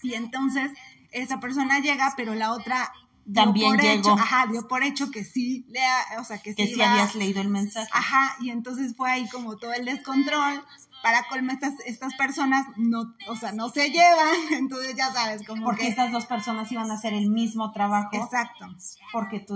Y 0.01 0.15
entonces 0.15 0.71
esa 1.11 1.39
persona 1.39 1.79
llega, 1.79 2.13
pero 2.17 2.35
la 2.35 2.51
otra 2.51 2.91
también 3.33 3.77
llegó. 3.77 4.11
ajá, 4.11 4.45
dio 4.51 4.67
por 4.67 4.83
hecho 4.83 5.09
que 5.09 5.23
sí, 5.23 5.65
lea, 5.69 6.03
o 6.19 6.25
sea, 6.25 6.39
que, 6.39 6.53
que 6.53 6.67
sí, 6.67 6.81
habías 6.81 7.15
leído 7.15 7.39
el 7.39 7.47
mensaje. 7.47 7.89
Ajá, 7.93 8.35
y 8.41 8.49
entonces 8.49 8.93
fue 8.97 9.09
ahí 9.09 9.29
como 9.29 9.55
todo 9.55 9.71
el 9.71 9.85
descontrol. 9.85 10.65
Para 11.01 11.23
colmar 11.29 11.55
estas, 11.55 11.73
estas 11.85 12.13
personas 12.15 12.65
no, 12.77 13.15
o 13.27 13.35
sea, 13.35 13.51
no 13.51 13.69
se 13.69 13.89
llevan, 13.89 14.35
entonces 14.51 14.95
ya 14.95 15.11
sabes, 15.11 15.45
como 15.45 15.63
Porque 15.63 15.87
estas 15.87 16.11
dos 16.11 16.25
personas 16.25 16.71
iban 16.71 16.91
a 16.91 16.95
hacer 16.95 17.13
el 17.13 17.29
mismo 17.29 17.71
trabajo. 17.71 18.09
Exacto. 18.13 18.67
Porque 19.11 19.39
tú 19.39 19.55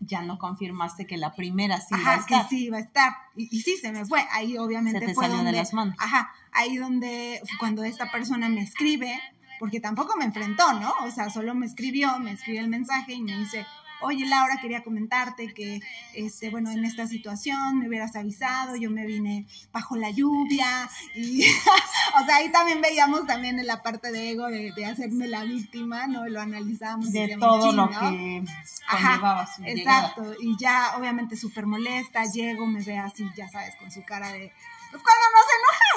ya 0.00 0.22
no 0.22 0.38
confirmaste 0.38 1.06
que 1.06 1.16
la 1.16 1.34
primera 1.34 1.80
sí 1.80 1.94
iba 1.98 2.12
a 2.12 2.16
estar. 2.16 2.42
que 2.42 2.48
sí 2.48 2.64
iba 2.66 2.76
a 2.78 2.80
estar. 2.80 3.12
Y, 3.36 3.60
sí, 3.60 3.76
se 3.80 3.92
me 3.92 4.04
fue. 4.04 4.24
Ahí 4.32 4.58
obviamente 4.58 5.00
se 5.00 5.06
te 5.06 5.14
fue 5.14 5.24
salió 5.24 5.38
donde, 5.38 5.52
de 5.52 5.58
las 5.58 5.72
manos. 5.72 5.96
Ajá, 5.98 6.32
ahí 6.52 6.76
donde, 6.76 7.40
cuando 7.58 7.84
esta 7.84 8.10
persona 8.10 8.48
me 8.48 8.62
escribe, 8.62 9.20
porque 9.58 9.80
tampoco 9.80 10.16
me 10.16 10.24
enfrentó, 10.24 10.72
¿no? 10.74 10.92
O 11.04 11.10
sea, 11.10 11.30
solo 11.30 11.54
me 11.54 11.66
escribió, 11.66 12.18
me 12.18 12.32
escribió 12.32 12.60
el 12.60 12.68
mensaje 12.68 13.14
y 13.14 13.22
me 13.22 13.36
dice, 13.36 13.66
oye 14.00 14.26
Laura, 14.26 14.58
quería 14.60 14.82
comentarte 14.82 15.52
que, 15.52 15.80
este, 16.14 16.50
bueno, 16.50 16.70
en 16.70 16.84
esta 16.84 17.06
situación 17.06 17.78
me 17.78 17.88
hubieras 17.88 18.16
avisado, 18.16 18.76
yo 18.76 18.90
me 18.90 19.06
vine 19.06 19.46
bajo 19.72 19.96
la 19.96 20.10
lluvia 20.10 20.88
y, 21.14 21.42
o 22.20 22.26
sea, 22.26 22.36
ahí 22.36 22.50
también 22.50 22.80
veíamos 22.80 23.26
también 23.26 23.58
en 23.58 23.66
la 23.66 23.82
parte 23.82 24.12
de 24.12 24.30
ego 24.30 24.46
de, 24.48 24.72
hacerme 24.84 25.28
la 25.28 25.44
víctima, 25.44 26.06
¿no? 26.06 26.26
Lo 26.26 26.40
analizábamos. 26.40 27.10
De 27.10 27.36
todo 27.38 27.72
lo 27.72 27.88
que 27.88 28.44
conllevaba 28.90 29.46
su 29.46 29.64
Exacto, 29.64 30.34
y 30.40 30.56
ya 30.58 30.94
obviamente 30.98 31.36
súper 31.36 31.66
molesta, 31.66 32.24
llego, 32.24 32.66
me 32.66 32.82
ve 32.82 32.98
así, 32.98 33.24
ya 33.36 33.48
sabes, 33.48 33.74
con 33.76 33.90
su 33.90 34.02
cara 34.04 34.32
de 34.32 34.52
pues 34.94 35.02
cuando 35.02 35.26
nos 35.34 35.46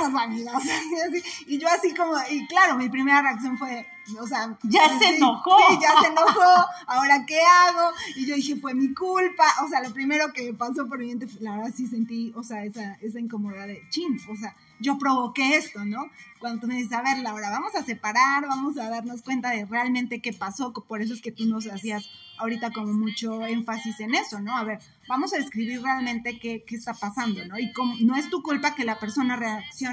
amigas. 0.05 0.63
y 1.47 1.57
yo 1.57 1.67
así 1.67 1.93
como, 1.93 2.13
y 2.29 2.45
claro, 2.47 2.77
mi 2.77 2.89
primera 2.89 3.21
reacción 3.21 3.57
fue, 3.57 3.85
o 4.19 4.27
sea, 4.27 4.57
ya 4.63 4.97
se 4.99 5.17
enojó. 5.17 5.57
Sí, 5.69 5.77
ya 5.81 6.01
se 6.01 6.07
enojó, 6.07 6.65
ahora 6.87 7.25
qué 7.25 7.39
hago? 7.39 7.91
Y 8.15 8.25
yo 8.25 8.35
dije, 8.35 8.55
fue 8.55 8.73
mi 8.73 8.93
culpa. 8.93 9.45
O 9.63 9.67
sea, 9.67 9.81
lo 9.81 9.91
primero 9.93 10.31
que 10.33 10.53
pasó 10.53 10.87
por 10.87 10.99
mi 10.99 11.07
mente, 11.07 11.27
la 11.39 11.57
verdad 11.57 11.73
sí 11.75 11.87
sentí, 11.87 12.31
o 12.35 12.43
sea, 12.43 12.63
esa, 12.63 12.93
esa 13.01 13.19
incomodidad 13.19 13.67
de 13.67 13.81
chin, 13.89 14.19
o 14.29 14.35
sea, 14.35 14.55
yo 14.79 14.97
provoqué 14.97 15.57
esto, 15.57 15.83
¿no? 15.85 16.09
Cuando 16.39 16.61
tú 16.61 16.67
me 16.67 16.75
dices, 16.75 16.93
a 16.93 17.01
ver, 17.01 17.17
Laura, 17.19 17.49
vamos 17.49 17.73
a 17.75 17.83
separar, 17.83 18.47
vamos 18.47 18.77
a 18.77 18.89
darnos 18.89 19.23
cuenta 19.23 19.49
de 19.49 19.65
realmente 19.65 20.21
qué 20.21 20.33
pasó, 20.33 20.71
por 20.71 21.01
eso 21.01 21.13
es 21.13 21.21
que 21.21 21.31
tú 21.31 21.45
nos 21.45 21.65
hacías 21.65 22.07
ahorita 22.37 22.71
como 22.71 22.93
mucho 22.93 23.45
énfasis 23.45 23.99
en 23.99 24.13
eso, 24.13 24.39
¿no? 24.39 24.55
A 24.55 24.63
ver, 24.63 24.79
vamos 25.07 25.33
a 25.33 25.37
describir 25.37 25.81
realmente 25.81 26.39
qué, 26.39 26.63
qué 26.65 26.75
está 26.75 26.93
pasando, 26.93 27.43
¿no? 27.45 27.57
Y 27.57 27.73
como, 27.73 27.95
no 28.01 28.15
es 28.15 28.29
tu 28.29 28.43
culpa 28.43 28.75
que 28.75 28.85
la 28.85 28.99
persona 28.99 29.35
reaccione 29.35 29.86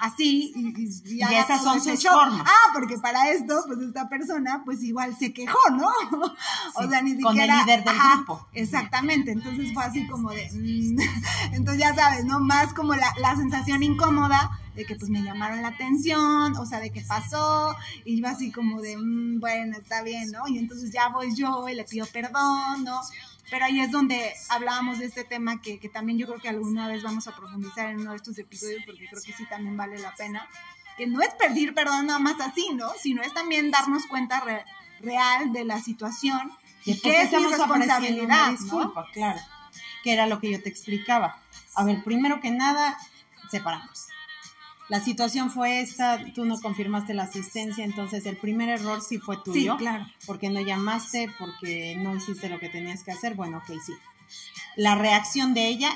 así 0.00 0.52
y, 0.56 1.14
y, 1.14 1.22
esas 1.22 1.62
son 1.62 1.80
sus 1.80 2.02
formas. 2.02 2.46
Ah, 2.46 2.72
porque 2.72 2.96
para 2.98 3.30
esto, 3.30 3.62
pues 3.66 3.78
esta 3.80 4.08
persona, 4.08 4.62
pues 4.64 4.82
igual 4.82 5.16
se 5.16 5.32
quejó, 5.32 5.58
¿no? 5.72 5.88
o 6.74 6.88
sea, 6.88 7.02
ni 7.02 7.10
siquiera. 7.10 7.28
Con 7.28 7.38
el 7.38 7.50
líder 7.50 7.84
del 7.84 7.94
grupo. 7.94 8.48
Exactamente, 8.54 9.32
entonces 9.32 9.72
fue 9.74 9.84
así 9.84 10.06
como 10.06 10.30
de. 10.30 10.48
Mm, 10.52 10.98
entonces 11.52 11.80
ya 11.80 11.94
sabes, 11.94 12.24
¿no? 12.24 12.40
Más 12.40 12.72
como 12.72 12.94
la, 12.94 13.12
la 13.20 13.36
sensación 13.36 13.82
incómoda 13.82 14.50
de 14.74 14.84
que 14.84 14.96
pues 14.96 15.10
me 15.10 15.22
llamaron 15.22 15.62
la 15.62 15.68
atención, 15.68 16.56
o 16.56 16.64
sea, 16.64 16.80
de 16.80 16.90
qué 16.90 17.02
pasó, 17.02 17.76
y 18.04 18.18
iba 18.18 18.30
así 18.30 18.50
como 18.50 18.80
de, 18.80 18.96
mm, 18.96 19.40
bueno, 19.40 19.76
está 19.76 20.02
bien, 20.02 20.30
¿no? 20.30 20.48
Y 20.48 20.58
entonces 20.58 20.92
ya 20.92 21.08
voy 21.08 21.34
yo 21.34 21.68
y 21.68 21.74
le 21.74 21.84
pido 21.84 22.06
perdón, 22.06 22.84
¿no? 22.84 23.00
Pero 23.48 23.64
ahí 23.64 23.80
es 23.80 23.90
donde 23.90 24.32
hablábamos 24.48 24.98
de 24.98 25.06
este 25.06 25.24
tema 25.24 25.60
que, 25.60 25.78
que, 25.78 25.88
también 25.88 26.18
yo 26.18 26.26
creo 26.26 26.40
que 26.40 26.48
alguna 26.48 26.88
vez 26.88 27.02
vamos 27.02 27.26
a 27.26 27.34
profundizar 27.34 27.90
en 27.90 28.00
uno 28.00 28.10
de 28.10 28.16
estos 28.16 28.38
episodios 28.38 28.82
porque 28.84 29.06
creo 29.08 29.22
que 29.22 29.32
sí 29.32 29.46
también 29.46 29.76
vale 29.76 29.98
la 29.98 30.14
pena. 30.14 30.48
Que 30.96 31.06
no 31.06 31.22
es 31.22 31.30
pedir 31.34 31.74
perdón 31.74 32.06
nada 32.06 32.18
más 32.18 32.40
así, 32.40 32.68
¿no? 32.74 32.92
Sino 33.00 33.22
es 33.22 33.32
también 33.32 33.70
darnos 33.70 34.06
cuenta 34.06 34.42
real 35.00 35.52
de 35.52 35.64
la 35.64 35.80
situación 35.80 36.52
y 36.84 37.00
que 37.00 37.22
es 37.22 37.32
mi 37.32 37.46
responsabilidad. 37.46 38.50
Disculpa, 38.50 39.06
claro. 39.12 39.40
Que 40.04 40.12
era 40.12 40.26
lo 40.26 40.40
que 40.40 40.50
yo 40.50 40.62
te 40.62 40.68
explicaba. 40.68 41.40
A 41.74 41.84
ver, 41.84 42.02
primero 42.04 42.40
que 42.40 42.50
nada, 42.50 42.98
separamos 43.50 44.10
la 44.90 44.98
situación 44.98 45.50
fue 45.50 45.80
esta, 45.80 46.18
tú 46.34 46.44
no 46.44 46.60
confirmaste 46.60 47.14
la 47.14 47.22
asistencia, 47.22 47.84
entonces 47.84 48.26
el 48.26 48.36
primer 48.36 48.68
error 48.68 49.00
sí 49.00 49.18
fue 49.18 49.36
tuyo. 49.36 49.74
Sí, 49.74 49.78
claro. 49.78 50.04
Porque 50.26 50.50
no 50.50 50.60
llamaste, 50.60 51.30
porque 51.38 51.94
no 51.96 52.16
hiciste 52.16 52.48
lo 52.48 52.58
que 52.58 52.68
tenías 52.68 53.04
que 53.04 53.12
hacer. 53.12 53.36
Bueno, 53.36 53.58
ok, 53.58 53.78
sí. 53.86 53.92
La 54.74 54.96
reacción 54.96 55.54
de 55.54 55.68
ella 55.68 55.90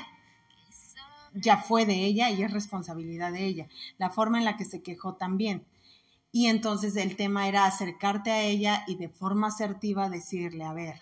ya 1.33 1.57
fue 1.57 1.85
de 1.85 2.05
ella 2.05 2.29
y 2.29 2.41
es 2.41 2.51
responsabilidad 2.51 3.33
de 3.33 3.45
ella. 3.45 3.67
La 3.97 4.11
forma 4.11 4.37
en 4.37 4.45
la 4.45 4.55
que 4.55 4.63
se 4.63 4.81
quejó 4.81 5.15
también. 5.15 5.65
Y 6.31 6.47
entonces 6.47 6.95
el 6.95 7.17
tema 7.17 7.49
era 7.49 7.65
acercarte 7.65 8.31
a 8.31 8.43
ella 8.43 8.85
y 8.87 8.95
de 8.95 9.09
forma 9.09 9.47
asertiva 9.47 10.09
decirle, 10.09 10.63
a 10.63 10.71
ver, 10.71 11.01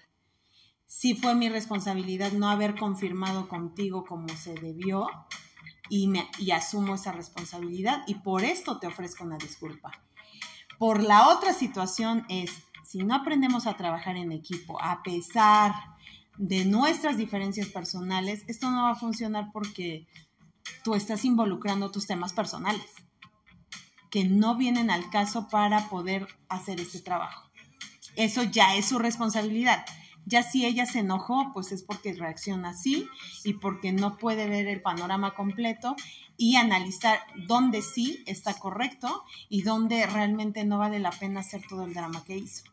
sí 0.88 1.14
fue 1.14 1.36
mi 1.36 1.48
responsabilidad 1.48 2.32
no 2.32 2.50
haber 2.50 2.74
confirmado 2.74 3.48
contigo 3.48 4.04
como 4.04 4.30
se 4.30 4.56
debió, 4.56 5.08
y, 5.90 6.08
me, 6.08 6.30
y 6.40 6.52
asumo 6.52 6.96
esa 6.96 7.12
responsabilidad 7.12 8.04
y 8.08 8.16
por 8.16 8.44
esto 8.44 8.80
te 8.80 8.88
ofrezco 8.88 9.24
una 9.24 9.38
disculpa. 9.38 9.92
Por 10.78 11.04
la 11.04 11.30
otra 11.30 11.54
situación 11.54 12.26
es, 12.30 12.52
si 12.84 13.04
no 13.04 13.16
aprendemos 13.16 13.68
a 13.68 13.78
trabajar 13.78 14.18
en 14.18 14.32
equipo, 14.32 14.82
a 14.82 15.04
pesar 15.04 15.74
de 16.38 16.66
nuestras 16.66 17.18
diferencias 17.18 17.68
personales, 17.68 18.44
esto 18.48 18.70
no 18.72 18.84
va 18.84 18.92
a 18.92 18.96
funcionar 18.96 19.52
porque 19.54 20.08
tú 20.84 20.96
estás 20.96 21.26
involucrando 21.26 21.92
tus 21.92 22.08
temas 22.08 22.34
personales, 22.34 22.90
que 24.10 24.26
no 24.26 24.56
vienen 24.56 24.90
al 24.90 25.10
caso 25.10 25.48
para 25.48 25.90
poder 25.90 26.28
hacer 26.50 26.80
este 26.80 27.00
trabajo. 27.00 27.50
Eso 28.16 28.44
ya 28.44 28.76
es 28.76 28.86
su 28.86 29.00
responsabilidad. 29.00 29.86
Ya 30.26 30.44
si 30.44 30.66
ella 30.66 30.86
se 30.86 31.00
enojó, 31.00 31.52
pues 31.54 31.72
es 31.72 31.84
porque 31.84 32.14
reacciona 32.14 32.70
así 32.70 33.08
y 33.44 33.54
porque 33.54 33.92
no 33.92 34.18
puede 34.18 34.48
ver 34.48 34.68
el 34.68 34.82
panorama 34.82 35.34
completo 35.36 35.96
y 36.38 36.56
analizar 36.56 37.20
dónde 37.48 37.82
sí 37.82 38.24
está 38.26 38.54
correcto 38.54 39.24
y 39.50 39.64
dónde 39.64 40.06
realmente 40.06 40.64
no 40.66 40.78
vale 40.78 41.00
la 41.00 41.12
pena 41.12 41.42
hacer 41.42 41.62
todo 41.68 41.86
el 41.86 41.94
drama 41.94 42.24
que 42.24 42.38
hizo. 42.38 42.64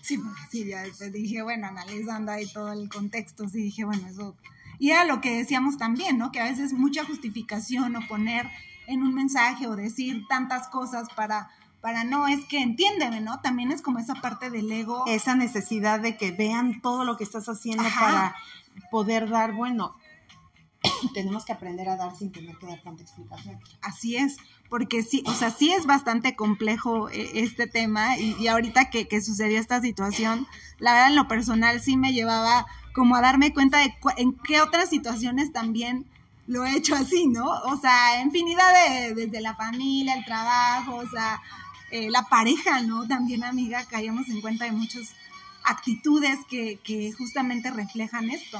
Sí, 0.00 0.18
sí, 0.50 0.66
ya 0.66 0.84
dije, 1.10 1.42
bueno, 1.42 1.66
analizando 1.66 2.32
ahí 2.32 2.46
todo 2.46 2.72
el 2.72 2.88
contexto, 2.88 3.48
sí 3.48 3.62
dije, 3.64 3.84
bueno, 3.84 4.06
eso... 4.08 4.36
Y 4.78 4.90
era 4.90 5.04
lo 5.04 5.20
que 5.20 5.36
decíamos 5.36 5.76
también, 5.76 6.18
¿no? 6.18 6.32
Que 6.32 6.40
a 6.40 6.44
veces 6.44 6.72
mucha 6.72 7.04
justificación 7.04 7.94
o 7.96 8.06
poner 8.08 8.48
en 8.86 9.02
un 9.02 9.14
mensaje 9.14 9.66
o 9.66 9.76
decir 9.76 10.24
tantas 10.28 10.68
cosas 10.68 11.08
para 11.14 11.50
para 11.82 12.04
no, 12.04 12.28
es 12.28 12.44
que 12.46 12.62
entiéndeme, 12.62 13.20
¿no? 13.20 13.40
También 13.40 13.72
es 13.72 13.82
como 13.82 13.98
esa 13.98 14.14
parte 14.14 14.50
del 14.50 14.70
ego. 14.70 15.04
Esa 15.08 15.34
necesidad 15.34 16.00
de 16.00 16.16
que 16.16 16.30
vean 16.30 16.80
todo 16.80 17.04
lo 17.04 17.16
que 17.16 17.24
estás 17.24 17.48
haciendo 17.48 17.82
para 17.98 18.36
poder 18.90 19.28
dar, 19.28 19.52
bueno, 19.52 19.96
tenemos 21.14 21.44
que 21.44 21.52
aprender 21.52 21.88
a 21.88 21.96
dar 21.96 22.16
sin 22.16 22.30
tener 22.30 22.56
que 22.56 22.66
dar 22.66 22.80
tanta 22.82 23.02
explicación. 23.02 23.58
Así 23.82 24.16
es, 24.16 24.36
porque 24.70 25.02
sí, 25.02 25.24
o 25.26 25.34
sea, 25.34 25.50
sí 25.50 25.72
es 25.72 25.84
bastante 25.84 26.36
complejo 26.36 27.10
eh, 27.10 27.30
este 27.34 27.66
tema 27.66 28.16
y, 28.16 28.46
ahorita 28.46 28.88
que, 28.88 29.08
que, 29.08 29.20
sucedió 29.20 29.58
esta 29.58 29.80
situación, 29.80 30.46
la 30.78 30.92
verdad 30.92 31.08
en 31.08 31.16
lo 31.16 31.26
personal 31.26 31.80
sí 31.80 31.96
me 31.96 32.12
llevaba 32.12 32.64
como 32.94 33.16
a 33.16 33.20
darme 33.20 33.52
cuenta 33.52 33.78
de 33.78 33.92
en 34.18 34.34
qué 34.34 34.60
otras 34.60 34.88
situaciones 34.88 35.52
también 35.52 36.06
lo 36.46 36.64
he 36.64 36.76
hecho 36.76 36.94
así, 36.94 37.26
¿no? 37.26 37.48
O 37.48 37.76
sea, 37.76 38.20
infinidad 38.20 38.72
de, 38.86 39.14
desde 39.14 39.40
la 39.40 39.54
familia, 39.56 40.14
el 40.14 40.24
trabajo, 40.24 40.96
o 40.96 41.08
sea, 41.08 41.40
eh, 41.92 42.10
la 42.10 42.22
pareja, 42.22 42.80
¿no? 42.80 43.06
También, 43.06 43.44
amiga, 43.44 43.84
caíamos 43.84 44.28
en 44.28 44.40
cuenta 44.40 44.64
de 44.64 44.72
muchas 44.72 45.14
actitudes 45.62 46.38
que, 46.48 46.78
que 46.82 47.12
justamente 47.12 47.70
reflejan 47.70 48.30
esto. 48.30 48.58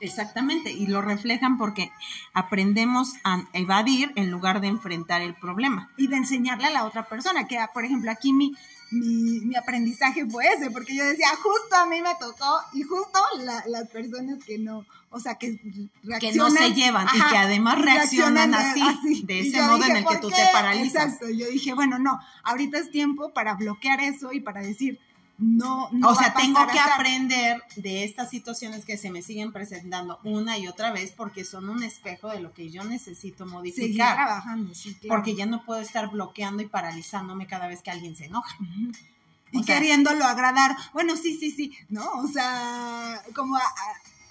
Exactamente, 0.00 0.72
y 0.72 0.86
lo 0.86 1.00
reflejan 1.00 1.56
porque 1.56 1.90
aprendemos 2.34 3.14
a 3.24 3.44
evadir 3.52 4.12
en 4.16 4.30
lugar 4.30 4.60
de 4.60 4.68
enfrentar 4.68 5.22
el 5.22 5.34
problema. 5.34 5.90
Y 5.96 6.08
de 6.08 6.16
enseñarle 6.16 6.66
a 6.66 6.70
la 6.70 6.84
otra 6.84 7.08
persona, 7.08 7.46
que 7.46 7.58
por 7.72 7.84
ejemplo 7.84 8.10
aquí 8.10 8.32
mi, 8.32 8.54
mi, 8.90 9.40
mi 9.40 9.56
aprendizaje 9.56 10.26
fue 10.26 10.46
ese, 10.46 10.70
porque 10.70 10.94
yo 10.94 11.04
decía, 11.04 11.28
justo 11.42 11.76
a 11.76 11.86
mí 11.86 12.02
me 12.02 12.14
tocó 12.20 12.60
y 12.72 12.82
justo 12.82 13.20
las 13.66 13.88
personas 13.88 14.44
que 14.44 14.58
no, 14.58 14.84
o 15.10 15.18
sea, 15.18 15.36
que 15.36 15.58
reaccionan. 16.02 16.20
Que 16.20 16.34
no 16.34 16.50
se 16.50 16.74
llevan 16.74 17.06
y 17.14 17.30
que 17.30 17.36
además 17.36 17.80
reaccionan, 17.80 18.54
así, 18.54 19.22
de 19.24 19.40
ese 19.40 19.62
modo 19.62 19.84
en 19.84 19.96
el 19.96 20.06
que 20.06 20.16
tú 20.18 20.28
te 20.28 20.44
paralizas. 20.52 21.04
Exacto, 21.04 21.30
yo 21.30 21.48
dije, 21.48 21.72
bueno, 21.72 21.98
no, 21.98 22.20
ahorita 22.44 22.78
es 22.78 22.90
tiempo 22.90 23.32
para 23.32 23.54
bloquear 23.54 24.00
eso 24.00 24.32
y 24.32 24.40
para 24.40 24.60
decir, 24.60 25.00
no, 25.38 25.90
no 25.92 26.08
o 26.08 26.14
sea, 26.14 26.32
tengo 26.32 26.66
que 26.66 26.78
aprender 26.78 27.62
de 27.76 28.04
estas 28.04 28.30
situaciones 28.30 28.84
que 28.84 28.96
se 28.96 29.10
me 29.10 29.20
siguen 29.20 29.52
presentando 29.52 30.18
una 30.24 30.56
y 30.56 30.66
otra 30.66 30.92
vez 30.92 31.12
porque 31.14 31.44
son 31.44 31.68
un 31.68 31.82
espejo 31.82 32.28
de 32.28 32.40
lo 32.40 32.54
que 32.54 32.70
yo 32.70 32.84
necesito 32.84 33.44
modificar. 33.44 33.84
Seguir 33.84 34.24
trabajando, 34.24 34.74
sí, 34.74 34.94
claro. 34.94 35.16
Porque 35.16 35.34
ya 35.34 35.44
no 35.44 35.64
puedo 35.64 35.80
estar 35.80 36.10
bloqueando 36.10 36.62
y 36.62 36.68
paralizándome 36.68 37.46
cada 37.46 37.68
vez 37.68 37.82
que 37.82 37.90
alguien 37.90 38.16
se 38.16 38.26
enoja. 38.26 38.56
Y 39.52 39.62
queriéndolo 39.62 40.24
agradar. 40.24 40.76
Bueno, 40.94 41.16
sí, 41.16 41.36
sí, 41.38 41.50
sí, 41.50 41.76
¿no? 41.90 42.04
O 42.12 42.28
sea, 42.28 43.22
como 43.34 43.56
a, 43.56 43.62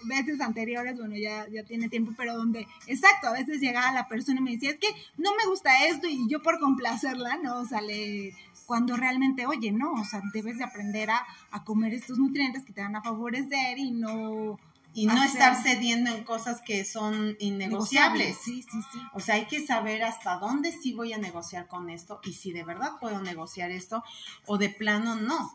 veces 0.07 0.41
anteriores, 0.41 0.97
bueno, 0.97 1.15
ya, 1.15 1.47
ya 1.50 1.63
tiene 1.63 1.89
tiempo, 1.89 2.13
pero 2.17 2.35
donde, 2.35 2.67
exacto, 2.88 3.27
a 3.27 3.33
veces 3.33 3.59
llegaba 3.59 3.91
la 3.91 4.07
persona 4.07 4.39
y 4.39 4.43
me 4.43 4.51
decía, 4.51 4.71
es 4.71 4.79
que 4.79 4.88
no 5.17 5.31
me 5.35 5.45
gusta 5.45 5.85
esto 5.85 6.07
y 6.07 6.27
yo 6.29 6.41
por 6.41 6.59
complacerla, 6.59 7.38
¿no? 7.38 7.59
O 7.59 7.65
sea, 7.65 7.81
le, 7.81 8.33
cuando 8.65 8.95
realmente, 8.97 9.45
oye, 9.45 9.71
no, 9.71 9.93
o 9.93 10.03
sea, 10.03 10.21
debes 10.33 10.57
de 10.57 10.63
aprender 10.63 11.09
a, 11.09 11.25
comer 11.63 11.93
estos 11.93 12.17
nutrientes 12.17 12.63
que 12.65 12.74
te 12.74 12.81
van 12.81 12.95
a 12.95 13.01
favorecer 13.01 13.77
y 13.77 13.91
no... 13.91 14.59
Y 14.97 15.07
no 15.07 15.21
estar 15.25 15.62
cediendo 15.62 16.09
en 16.09 16.24
cosas 16.24 16.62
que 16.62 16.85
son 16.85 17.35
innegociables. 17.39 18.38
Sí, 18.41 18.63
sí, 18.63 18.79
sí. 18.93 19.00
O 19.13 19.19
sea, 19.19 19.35
hay 19.35 19.45
que 19.45 19.65
saber 19.65 20.03
hasta 20.03 20.38
dónde 20.38 20.71
sí 20.71 20.93
voy 20.93 21.12
a 21.12 21.17
negociar 21.17 21.67
con 21.67 21.89
esto 21.89 22.21
y 22.24 22.31
si 22.31 22.53
de 22.53 22.63
verdad 22.63 22.93
puedo 23.01 23.21
negociar 23.21 23.71
esto 23.71 24.05
o 24.45 24.57
de 24.57 24.69
plano 24.69 25.15
no. 25.15 25.51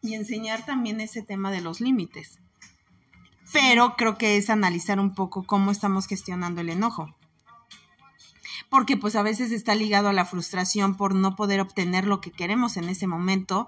Y 0.00 0.14
enseñar 0.14 0.64
también 0.64 1.02
ese 1.02 1.20
tema 1.20 1.50
de 1.50 1.60
los 1.60 1.82
límites. 1.82 2.38
Pero 3.52 3.94
creo 3.96 4.18
que 4.18 4.36
es 4.36 4.50
analizar 4.50 5.00
un 5.00 5.14
poco 5.14 5.44
cómo 5.44 5.70
estamos 5.70 6.06
gestionando 6.06 6.60
el 6.60 6.70
enojo 6.70 7.14
porque 8.68 8.96
pues 8.96 9.16
a 9.16 9.22
veces 9.22 9.52
está 9.52 9.74
ligado 9.74 10.08
a 10.08 10.12
la 10.12 10.24
frustración 10.24 10.96
por 10.96 11.14
no 11.14 11.36
poder 11.36 11.60
obtener 11.60 12.06
lo 12.06 12.20
que 12.20 12.30
queremos 12.30 12.76
en 12.76 12.88
ese 12.88 13.06
momento, 13.06 13.66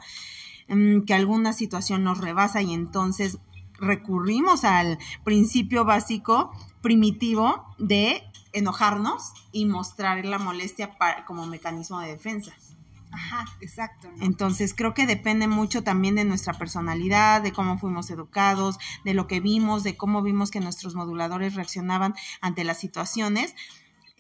mm, 0.69 1.03
que 1.03 1.15
alguna 1.15 1.53
situación 1.53 2.05
nos 2.05 2.19
rebasa 2.19 2.63
y 2.63 2.73
entonces 2.75 3.39
recurrimos 3.81 4.65
al 4.65 4.99
principio 5.25 5.85
básico 5.85 6.51
primitivo 6.83 7.65
de 7.79 8.23
enojarnos 8.53 9.33
y 9.53 9.67
mostrar 9.67 10.25
la 10.25 10.39
molestia 10.39 10.97
como 11.27 11.47
mecanismo 11.47 12.01
de 12.01 12.09
defensa. 12.09 12.53
Ajá, 13.11 13.47
exacto. 13.61 14.09
Entonces 14.21 14.75
creo 14.75 14.95
que 14.95 15.07
depende 15.07 15.47
mucho 15.49 15.83
también 15.83 16.15
de 16.15 16.25
nuestra 16.25 16.53
personalidad, 16.55 17.41
de 17.43 17.53
cómo 17.53 17.79
fuimos 17.79 18.11
educados, 18.11 18.79
de 19.05 19.15
lo 19.15 19.27
que 19.27 19.41
vimos, 19.41 19.83
de 19.83 19.97
cómo 19.97 20.23
vimos 20.23 20.51
que 20.51 20.61
nuestros 20.61 20.95
moduladores 20.95 21.55
reaccionaban 21.55 22.15
ante 22.41 22.65
las 22.65 22.79
situaciones 22.79 23.55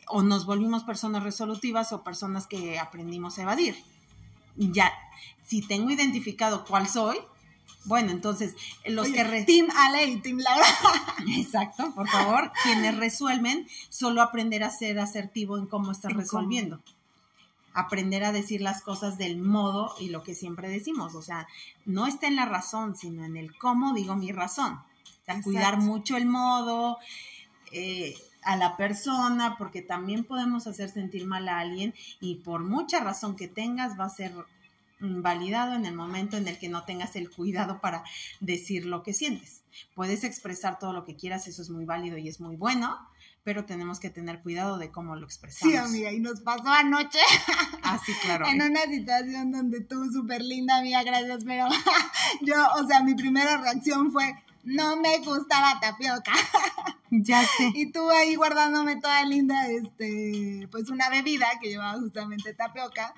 o 0.09 0.23
nos 0.23 0.47
volvimos 0.47 0.85
personas 0.85 1.23
resolutivas 1.23 1.93
o 1.93 2.03
personas 2.03 2.47
que 2.47 2.79
aprendimos 2.79 3.39
a 3.39 3.43
evadir. 3.43 3.77
Ya, 4.57 4.91
si 5.47 5.61
tengo 5.61 5.91
identificado 5.91 6.65
cuál 6.65 6.89
soy, 6.89 7.19
Bueno, 7.85 8.11
entonces, 8.11 8.55
los 8.87 9.07
Oye, 9.07 9.15
que... 9.15 9.25
re- 9.25 9.45
Team 9.45 9.69
Ale 9.75 10.05
y 10.07 10.17
Team 10.21 10.39
Laura. 10.39 10.67
Exacto, 11.37 11.95
por 11.95 12.09
favor, 12.09 12.51
quienes 12.65 12.97
resuelven, 12.97 13.67
solo 13.89 14.21
aprender 14.21 14.65
a 14.65 14.71
ser 14.71 14.99
asertivo 14.99 15.57
en 15.59 15.67
cómo 15.67 15.93
estás 15.93 16.11
En 16.11 16.17
cómo. 16.27 16.81
Aprender 17.79 18.25
a 18.25 18.33
decir 18.33 18.61
las 18.61 18.83
cosas 18.83 19.19
del 19.19 19.39
modo 19.39 19.95
y 20.01 20.09
lo 20.09 20.23
que 20.23 20.35
siempre 20.35 20.69
decimos. 20.69 21.15
O 21.15 21.23
sea, 21.23 21.47
no 21.85 22.07
está 22.07 22.27
en 22.27 22.37
la 22.37 22.47
razón, 22.47 22.97
sino 22.97 23.25
en 23.25 23.37
el 23.37 23.57
cómo 23.57 23.95
digo 23.95 24.17
mi 24.17 24.33
razón. 24.33 24.75
O 24.75 25.25
sea, 25.25 25.43
cuidar 25.43 25.79
mucho 25.79 26.17
el 26.17 26.27
modo, 26.27 26.99
eh, 27.73 28.15
a 28.43 28.57
la 28.57 28.77
persona, 28.77 29.57
porque 29.59 29.83
también 29.83 30.25
podemos 30.25 30.67
hacer 30.67 30.91
sentir 30.91 31.27
mal 31.27 31.49
a 31.49 31.59
alguien 31.59 31.95
y 32.21 32.37
por 32.37 32.65
mucha 32.65 33.01
razón 33.01 33.37
que 33.37 33.49
tengas 33.49 33.99
va 33.99 34.07
a 34.07 34.11
ser 34.11 34.33
validado 35.01 35.75
en 35.75 35.87
el 35.87 35.95
momento 35.95 36.37
en 36.37 36.49
el 36.49 36.59
que 36.59 36.69
no 36.69 36.85
tengas 36.85 37.15
el 37.17 37.31
cuidado 37.31 37.81
para 37.81 38.05
decir 38.41 38.87
lo 38.87 39.03
que 39.03 39.13
sientes. 39.13 39.63
Puedes 39.95 40.25
expresar 40.25 40.79
todo 40.79 40.93
lo 40.93 41.05
que 41.05 41.15
quieras, 41.15 41.47
eso 41.47 41.63
es 41.63 41.71
muy 41.71 41.85
válido 41.85 42.19
y 42.19 42.29
es 42.29 42.41
muy 42.41 42.57
bueno, 42.57 42.99
pero 43.49 43.65
tenemos 43.65 43.99
que 43.99 44.11
tener 44.11 44.43
cuidado 44.43 44.77
de 44.77 44.91
cómo 44.91 45.17
lo 45.17 45.25
expresamos. 45.25 45.73
Sí, 45.73 45.75
amiga, 45.75 46.13
y 46.13 46.21
nos 46.21 46.43
pasó 46.43 46.69
anoche 46.69 47.19
Ah, 47.83 47.99
sí, 48.05 48.13
claro. 48.21 48.47
en 48.47 48.61
una 48.61 48.83
situación 48.83 49.53
donde 49.53 49.81
tú, 49.81 50.05
súper 50.13 50.43
linda, 50.43 50.77
amiga, 50.77 51.03
gracias, 51.03 51.45
pero 51.47 51.65
yo, 52.43 52.57
o 52.77 52.87
sea, 52.87 53.03
mi 53.03 53.15
primera 53.15 53.57
reacción 53.57 54.13
fue, 54.13 54.35
no 54.65 54.99
me 54.99 55.17
gusta 55.21 55.63
la 55.63 55.81
tapioca. 55.81 56.33
Ya 57.11 57.43
sé. 57.43 57.73
Y 57.73 57.91
tú 57.91 58.11
ahí 58.11 58.35
guardándome 58.35 58.97
toda 58.97 59.25
linda, 59.25 59.67
este, 59.69 60.69
pues 60.71 60.91
una 60.91 61.09
bebida 61.09 61.47
que 61.59 61.71
llevaba 61.71 61.99
justamente 61.99 62.53
tapioca. 62.53 63.15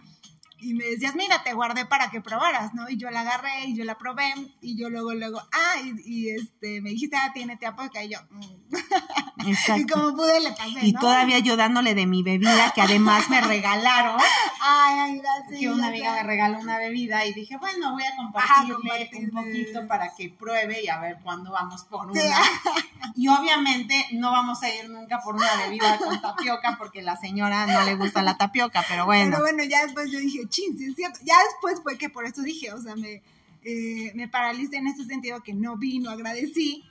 Y 0.61 0.75
me 0.75 0.85
decías, 0.85 1.15
mira, 1.15 1.43
te 1.43 1.53
guardé 1.55 1.87
para 1.87 2.11
que 2.11 2.21
probaras, 2.21 2.75
¿no? 2.75 2.89
Y 2.89 2.97
yo 2.97 3.11
la 3.11 3.21
agarré 3.21 3.65
y 3.67 3.77
yo 3.77 3.85
la 3.85 3.97
probé. 3.99 4.33
Y 4.61 4.77
yo 4.81 4.91
luego, 4.91 5.15
luego, 5.15 5.41
ah, 5.53 5.75
y, 5.83 5.95
y, 6.05 6.31
este, 6.31 6.81
me 6.81 6.91
dijiste, 6.91 7.17
ah, 7.17 7.31
tiene 7.33 7.57
tapioca. 7.57 8.03
Y 8.05 8.11
yo, 8.13 8.19
mm. 8.31 8.43
y 9.47 9.51
Exacto. 9.53 9.95
como 9.95 10.17
pude 10.17 10.41
le 10.41 10.51
pasé, 10.53 10.87
Y 10.87 10.93
¿no? 10.93 11.01
todavía 11.01 11.39
yo 11.39 11.57
dándole 11.57 11.95
de 11.95 12.07
mi 12.07 12.23
bebida, 12.23 12.73
que 12.75 12.83
además 12.83 13.29
me 13.31 13.41
regalaron, 13.41 14.21
Ay, 14.63 14.99
ay, 14.99 15.19
gracias. 15.19 15.61
que 15.61 15.69
una 15.71 15.89
amiga 15.89 16.13
me 16.15 16.23
regaló 16.25 16.59
una 16.59 16.79
bebida 16.79 17.25
y 17.25 17.33
dije, 17.33 17.57
bueno, 17.57 17.93
voy 17.93 18.03
a 18.05 18.15
compartirle, 18.17 18.75
compartirle. 18.75 19.29
un 19.29 19.31
poquito 19.31 19.87
para 19.89 20.15
que 20.15 20.29
pruebe 20.31 20.83
y 20.83 20.89
a 20.89 20.99
ver 21.01 21.19
cuándo 21.23 21.51
vamos 21.53 21.85
por 21.85 22.13
Sí. 22.13 22.21
una. 22.21 22.37
Y 23.17 23.29
obviamente 23.29 24.07
no 24.13 24.31
vamos 24.31 24.63
a 24.63 24.69
ir 24.75 24.89
nunca 24.89 25.19
por 25.21 25.35
una 25.35 25.57
bebida 25.57 25.99
con 25.99 26.21
tapioca 26.21 26.77
porque 26.79 27.03
la 27.03 27.17
señora 27.17 27.67
no 27.67 27.83
le 27.85 27.97
gusta 27.97 28.23
la 28.23 28.37
tapioca, 28.37 28.85
pero 28.89 29.05
bueno. 29.05 29.31
Pero 29.33 29.43
bueno, 29.43 29.65
ya 29.65 29.83
después 29.85 30.11
yo 30.11 30.19
dije, 30.19 30.49
chin, 30.51 30.77
sí 30.77 30.85
es 30.87 30.97
cierto. 30.97 31.19
Ya 31.25 31.37
después 31.51 31.81
fue 31.83 31.97
que 31.97 32.11
por 32.11 32.25
eso 32.27 32.43
dije, 32.43 32.73
o 32.73 32.81
sea, 32.83 32.95
me, 32.97 33.23
eh, 33.63 34.13
me 34.15 34.29
paralicé 34.29 34.77
en 34.77 34.89
ese 34.89 35.05
sentido 35.05 35.43
que 35.43 35.55
no 35.55 35.77
vi, 35.77 35.99
no 35.99 36.11
agradecí 36.11 36.85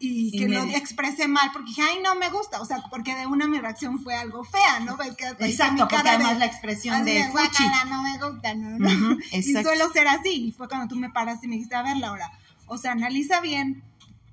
y 0.00 0.36
Y 0.36 0.38
que 0.38 0.48
lo 0.48 0.64
di- 0.64 0.74
expresé 0.74 1.28
mal 1.28 1.50
porque 1.52 1.68
dije, 1.68 1.82
ay, 1.82 1.98
no 2.02 2.14
me 2.16 2.28
gusta. 2.28 2.60
O 2.60 2.66
sea, 2.66 2.82
porque 2.90 3.14
de 3.14 3.26
una 3.26 3.46
mi 3.46 3.58
reacción 3.60 4.00
fue 4.02 4.14
algo 4.14 4.44
fea, 4.44 4.80
¿no? 4.80 4.96
Ves 4.96 5.14
que 5.16 5.28
Exacto, 5.46 5.86
porque 5.88 6.08
además 6.08 6.32
de- 6.34 6.38
la 6.40 6.46
expresión 6.46 7.04
de 7.04 7.24
fuchi. 7.30 7.32
"Guácala, 7.32 7.84
no 7.86 8.02
me 8.02 8.18
gusta, 8.18 8.54
no, 8.54 8.78
no. 8.78 8.88
Ujú, 9.12 9.20
Y 9.32 9.36
exacto. 9.38 9.68
suelo 9.70 9.90
ser 9.92 10.08
así. 10.08 10.46
Y 10.48 10.52
fue 10.52 10.68
cuando 10.68 10.88
tú 10.88 10.96
me 10.96 11.10
paraste 11.10 11.46
y 11.46 11.48
me 11.48 11.54
dijiste, 11.54 11.76
a 11.76 11.82
ver, 11.82 11.96
Laura, 11.98 12.30
o 12.66 12.76
sea, 12.76 12.92
analiza 12.92 13.40
bien, 13.40 13.82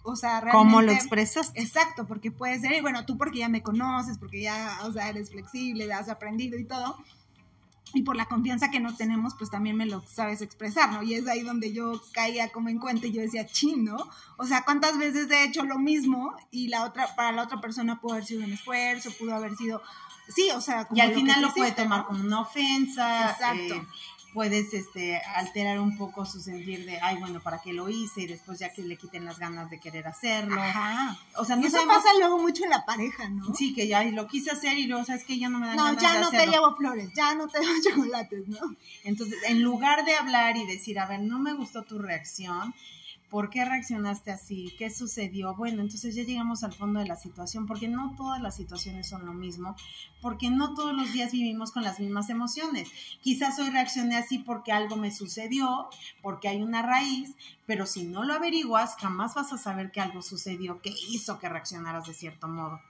o 0.03 0.15
sea, 0.15 0.41
realmente... 0.41 0.57
¿Cómo 0.57 0.81
lo 0.81 0.91
expresas? 0.91 1.51
Exacto, 1.53 2.07
porque 2.07 2.31
puede 2.31 2.59
ser, 2.59 2.71
y 2.73 2.81
bueno, 2.81 3.05
tú 3.05 3.17
porque 3.17 3.37
ya 3.39 3.47
me 3.49 3.61
conoces, 3.61 4.17
porque 4.17 4.41
ya, 4.41 4.79
o 4.83 4.91
sea, 4.91 5.09
eres 5.09 5.29
flexible, 5.29 5.93
has 5.93 6.09
aprendido 6.09 6.57
y 6.57 6.65
todo, 6.65 6.97
y 7.93 8.03
por 8.03 8.15
la 8.15 8.25
confianza 8.25 8.71
que 8.71 8.79
nos 8.79 8.97
tenemos, 8.97 9.35
pues 9.35 9.49
también 9.49 9.75
me 9.75 9.85
lo 9.85 10.01
sabes 10.07 10.41
expresar, 10.41 10.91
¿no? 10.93 11.03
Y 11.03 11.15
es 11.15 11.27
ahí 11.27 11.41
donde 11.41 11.73
yo 11.73 12.01
caía 12.13 12.49
como 12.49 12.69
en 12.69 12.79
cuenta 12.79 13.07
y 13.07 13.11
yo 13.11 13.21
decía, 13.21 13.45
chin, 13.45 13.83
¿no? 13.83 13.97
O 14.37 14.45
sea, 14.45 14.63
¿cuántas 14.63 14.97
veces 14.97 15.29
he 15.29 15.43
hecho 15.43 15.63
lo 15.65 15.77
mismo 15.77 16.33
y 16.51 16.69
la 16.69 16.83
otra, 16.85 17.13
para 17.15 17.31
la 17.31 17.43
otra 17.43 17.59
persona 17.59 17.99
pudo 17.99 18.13
haber 18.13 18.25
sido 18.25 18.45
un 18.45 18.53
esfuerzo, 18.53 19.11
pudo 19.19 19.35
haber 19.35 19.55
sido, 19.57 19.81
sí, 20.29 20.49
o 20.55 20.61
sea, 20.61 20.85
como 20.85 20.97
Y 20.97 21.01
al 21.01 21.13
final 21.13 21.41
lo 21.41 21.53
puede 21.53 21.73
tomar 21.73 21.99
¿no? 21.99 22.07
como 22.07 22.23
una 22.23 22.41
ofensa. 22.41 23.31
Exacto. 23.31 23.75
eh, 23.75 23.87
puedes 24.33 24.73
este, 24.73 25.17
alterar 25.35 25.79
un 25.79 25.97
poco 25.97 26.25
su 26.25 26.39
sentir 26.39 26.85
de, 26.85 26.99
ay, 27.01 27.17
bueno, 27.19 27.39
¿para 27.41 27.59
qué 27.61 27.73
lo 27.73 27.89
hice? 27.89 28.21
Y 28.21 28.27
después 28.27 28.59
ya 28.59 28.71
que 28.71 28.81
le 28.81 28.95
quiten 28.97 29.25
las 29.25 29.39
ganas 29.39 29.69
de 29.69 29.79
querer 29.79 30.07
hacerlo. 30.07 30.61
Ajá. 30.61 31.17
O 31.37 31.45
sea, 31.45 31.55
no 31.55 31.67
eso 31.67 31.77
sabemos- 31.77 31.97
pasa 31.97 32.09
luego 32.19 32.37
mucho 32.39 32.63
en 32.63 32.69
la 32.69 32.85
pareja, 32.85 33.27
¿no? 33.29 33.53
Sí, 33.55 33.73
que 33.73 33.87
ya 33.87 34.03
lo 34.03 34.27
quise 34.27 34.51
hacer 34.51 34.77
y 34.77 34.87
luego, 34.87 35.03
¿sabes 35.05 35.23
que 35.25 35.37
Ya 35.37 35.49
no 35.49 35.59
me 35.59 35.67
dan 35.67 35.75
No, 35.77 35.85
ganas 35.85 36.01
ya 36.01 36.13
de 36.13 36.19
no 36.21 36.29
te 36.29 36.37
hacerlo. 36.37 36.53
llevo 36.53 36.75
flores, 36.77 37.09
ya 37.15 37.35
no 37.35 37.47
te 37.47 37.59
llevo 37.59 37.73
chocolates, 38.15 38.47
¿no? 38.47 38.59
Entonces, 39.03 39.37
en 39.47 39.61
lugar 39.61 40.05
de 40.05 40.15
hablar 40.15 40.55
y 40.57 40.65
decir, 40.65 40.99
a 40.99 41.05
ver, 41.07 41.19
no 41.21 41.37
me 41.39 41.53
gustó 41.53 41.83
tu 41.83 41.99
reacción, 41.99 42.73
¿por 43.31 43.49
qué 43.49 43.63
reaccionaste 43.63 44.29
así? 44.29 44.75
¿Qué 44.77 44.91
sucedió? 44.91 45.55
Bueno, 45.55 45.81
entonces 45.81 46.13
ya 46.13 46.23
llegamos 46.23 46.63
al 46.63 46.73
fondo 46.73 46.99
de 46.99 47.07
la 47.07 47.15
situación, 47.15 47.65
porque 47.65 47.87
no 47.87 48.13
todas 48.17 48.41
las 48.41 48.57
situaciones 48.57 49.07
son 49.07 49.25
lo 49.25 49.33
mismo, 49.33 49.75
porque 50.21 50.51
no 50.51 50.73
todos 50.73 50.93
los 50.93 51.13
días 51.13 51.31
vivimos 51.31 51.71
con 51.71 51.83
las 51.83 51.99
mismas 51.99 52.29
emociones. 52.29 52.91
Quizás 53.21 53.57
hoy 53.57 53.69
reaccioné 53.69 54.17
así 54.17 54.39
porque 54.39 54.73
algo 54.73 54.97
me 54.97 55.11
sucedió, 55.11 55.89
porque 56.21 56.49
hay 56.49 56.61
una 56.61 56.81
raíz, 56.81 57.35
pero 57.65 57.85
si 57.85 58.03
no 58.03 58.25
lo 58.25 58.33
averiguas, 58.33 58.97
jamás 58.99 59.33
vas 59.33 59.53
a 59.53 59.57
saber 59.57 59.91
que 59.91 60.01
algo 60.01 60.21
sucedió 60.21 60.81
que 60.81 60.93
hizo 61.09 61.39
que 61.39 61.47
reaccionaras 61.47 62.05
de 62.07 62.13
cierto 62.13 62.49
modo. 62.49 62.81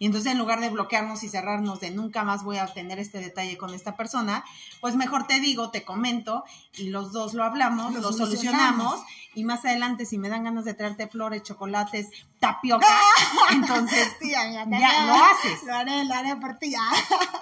Y 0.00 0.06
entonces 0.06 0.32
en 0.32 0.38
lugar 0.38 0.60
de 0.60 0.70
bloquearnos 0.70 1.22
y 1.22 1.28
cerrarnos 1.28 1.78
de 1.80 1.90
nunca 1.92 2.24
más 2.24 2.42
voy 2.42 2.56
a 2.58 2.64
obtener 2.64 2.98
este 2.98 3.20
detalle 3.20 3.56
con 3.56 3.72
esta 3.74 3.96
persona, 3.96 4.44
pues 4.80 4.96
mejor 4.96 5.26
te 5.28 5.38
digo, 5.38 5.70
te 5.70 5.84
comento 5.84 6.44
y 6.76 6.88
los 6.88 7.12
dos 7.12 7.32
lo 7.34 7.44
hablamos, 7.44 7.94
Lo 7.94 8.00
lo, 8.00 8.12
solucionamos. 8.12 8.90
solucionamos 8.98 9.00
y 9.36 9.44
más 9.44 9.64
adelante 9.64 10.04
si 10.04 10.18
me 10.18 10.28
dan 10.28 10.44
ganas 10.44 10.64
de 10.64 10.74
traerte 10.74 11.06
flores, 11.08 11.42
chocolates, 11.44 12.08
tapioca, 12.40 12.86
entonces 13.52 14.08
Sí, 14.20 14.30
Ya, 14.30 14.42
haré- 14.42 15.06
lo 15.06 15.14
haces. 15.14 15.62
Lo 15.64 15.74
haré, 15.74 16.04
lo 16.04 16.14
haré 16.14 16.36
por 16.36 16.56
ti, 16.58 16.70
ya. 16.72 16.80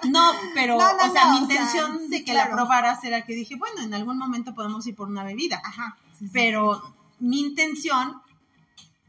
no, 0.09 0.31
pero 0.53 0.77
No, 0.79 0.93
no, 0.97 1.05
o 1.09 1.11
sea, 1.11 1.25
no, 1.25 1.31
mi 1.41 1.47
sea, 1.47 1.55
intención 1.55 2.09
de 2.09 2.23
que 2.23 2.31
claro. 2.33 2.51
la 2.51 2.55
probaras 2.55 3.03
era 3.03 3.25
que 3.25 3.33
dije, 3.33 3.55
bueno, 3.55 3.81
en 3.81 3.93
algún 3.93 4.17
momento 4.17 4.53
podemos 4.53 4.85
ir 4.87 4.95
por 4.95 5.07
una 5.07 5.23
bebida, 5.23 5.59
Ajá. 5.65 5.97
sí, 6.19 6.25
sí, 6.25 6.31
pero 6.33 6.93
mi 7.19 7.39
intención 7.41 8.21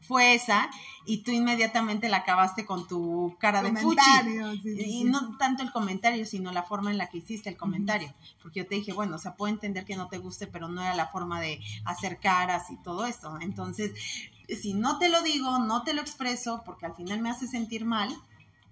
fue 0.07 0.35
esa 0.35 0.69
y 1.05 1.23
tú 1.23 1.31
inmediatamente 1.31 2.09
la 2.09 2.17
acabaste 2.17 2.65
con 2.65 2.87
tu 2.87 3.35
cara 3.39 3.61
de 3.61 3.69
fuchi. 3.69 3.97
Comentario, 3.97 4.51
sí, 4.61 4.75
sí, 4.75 4.83
Y 4.85 5.03
no 5.03 5.37
tanto 5.37 5.63
el 5.63 5.71
comentario, 5.71 6.25
sino 6.25 6.51
la 6.51 6.63
forma 6.63 6.91
en 6.91 6.97
la 6.97 7.07
que 7.07 7.17
hiciste 7.17 7.49
el 7.49 7.57
comentario. 7.57 8.13
Porque 8.41 8.61
yo 8.61 8.67
te 8.67 8.75
dije, 8.75 8.93
bueno, 8.93 9.15
o 9.15 9.19
sea, 9.19 9.35
puedo 9.35 9.53
entender 9.53 9.85
que 9.85 9.95
no 9.95 10.07
te 10.07 10.17
guste, 10.17 10.47
pero 10.47 10.67
no 10.67 10.81
era 10.81 10.95
la 10.95 11.07
forma 11.07 11.39
de 11.39 11.59
hacer 11.85 12.19
caras 12.19 12.69
y 12.69 12.77
todo 12.77 13.05
esto. 13.05 13.37
Entonces, 13.41 13.91
si 14.47 14.73
no 14.73 14.97
te 14.97 15.09
lo 15.09 15.21
digo, 15.21 15.59
no 15.59 15.83
te 15.83 15.93
lo 15.93 16.01
expreso, 16.01 16.63
porque 16.65 16.85
al 16.85 16.95
final 16.95 17.21
me 17.21 17.29
hace 17.29 17.47
sentir 17.47 17.85
mal, 17.85 18.15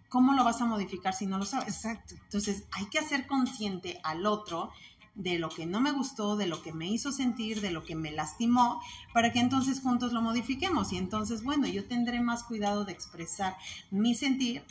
¿cómo 0.10 0.34
lo 0.34 0.44
vas 0.44 0.62
a 0.62 0.66
modificar 0.66 1.14
si 1.14 1.26
no 1.26 1.38
lo 1.38 1.46
sabes? 1.46 1.70
Exacto. 1.70 2.16
Entonces, 2.16 2.64
hay 2.72 2.86
que 2.86 3.00
hacer 3.00 3.28
consciente 3.28 4.00
al 4.04 4.26
otro 4.26 4.72
de 5.16 5.38
lo 5.38 5.50
que 5.50 5.66
no 5.66 5.80
me 5.80 5.92
gustó, 5.92 6.36
de 6.36 6.48
lo 6.48 6.62
que 6.64 6.74
me 6.74 6.88
hizo 6.88 7.12
sentir, 7.12 7.62
de 7.62 7.72
lo 7.72 7.84
que 7.84 7.96
me 7.96 8.12
lastimó, 8.12 8.82
para 9.14 9.32
que 9.32 9.40
entonces 9.40 9.80
juntos 9.82 10.12
lo 10.12 10.22
modifiquemos. 10.22 10.92
Y 10.92 10.98
entonces, 10.98 11.44
bueno, 11.44 11.68
yo 11.68 11.86
tendré 11.86 12.20
más 12.22 12.44
cuidado 12.44 12.84
de 12.86 12.94
expresar 12.94 13.56
mi 13.92 14.16
sentir 14.16 14.64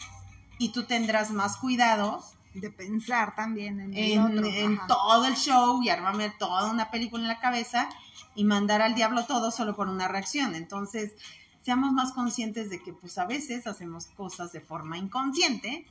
y 0.59 0.71
tú 0.71 0.85
tendrás 0.85 1.31
más 1.31 1.57
cuidado 1.57 2.23
De 2.55 2.71
pensar 2.71 3.35
también 3.35 3.81
en, 3.81 3.95
el 3.95 4.13
en, 4.13 4.21
otro. 4.21 4.47
en 4.47 4.75
ajá. 4.75 4.87
todo 4.87 5.27
el 5.27 5.37
show 5.37 5.83
y 5.83 5.89
armarme 5.89 6.31
toda 6.39 6.71
una 6.71 6.91
película 6.91 7.23
en 7.23 7.29
la 7.29 7.41
cabeza 7.41 7.89
y 8.35 8.45
mandar 8.45 8.83
al 8.83 8.95
diablo 8.95 9.25
todo 9.25 9.51
solo 9.51 9.75
por 9.75 9.89
una 9.89 10.09
reacción. 10.09 10.55
Entonces, 10.55 11.13
seamos 11.63 11.93
más 11.93 12.13
conscientes 12.13 12.69
de 12.69 12.83
que 12.83 12.93
pues 12.93 13.17
a 13.19 13.27
veces 13.27 13.67
hacemos 13.67 14.07
cosas 14.07 14.53
de 14.53 14.61
forma 14.61 14.99
inconsciente 14.99 15.87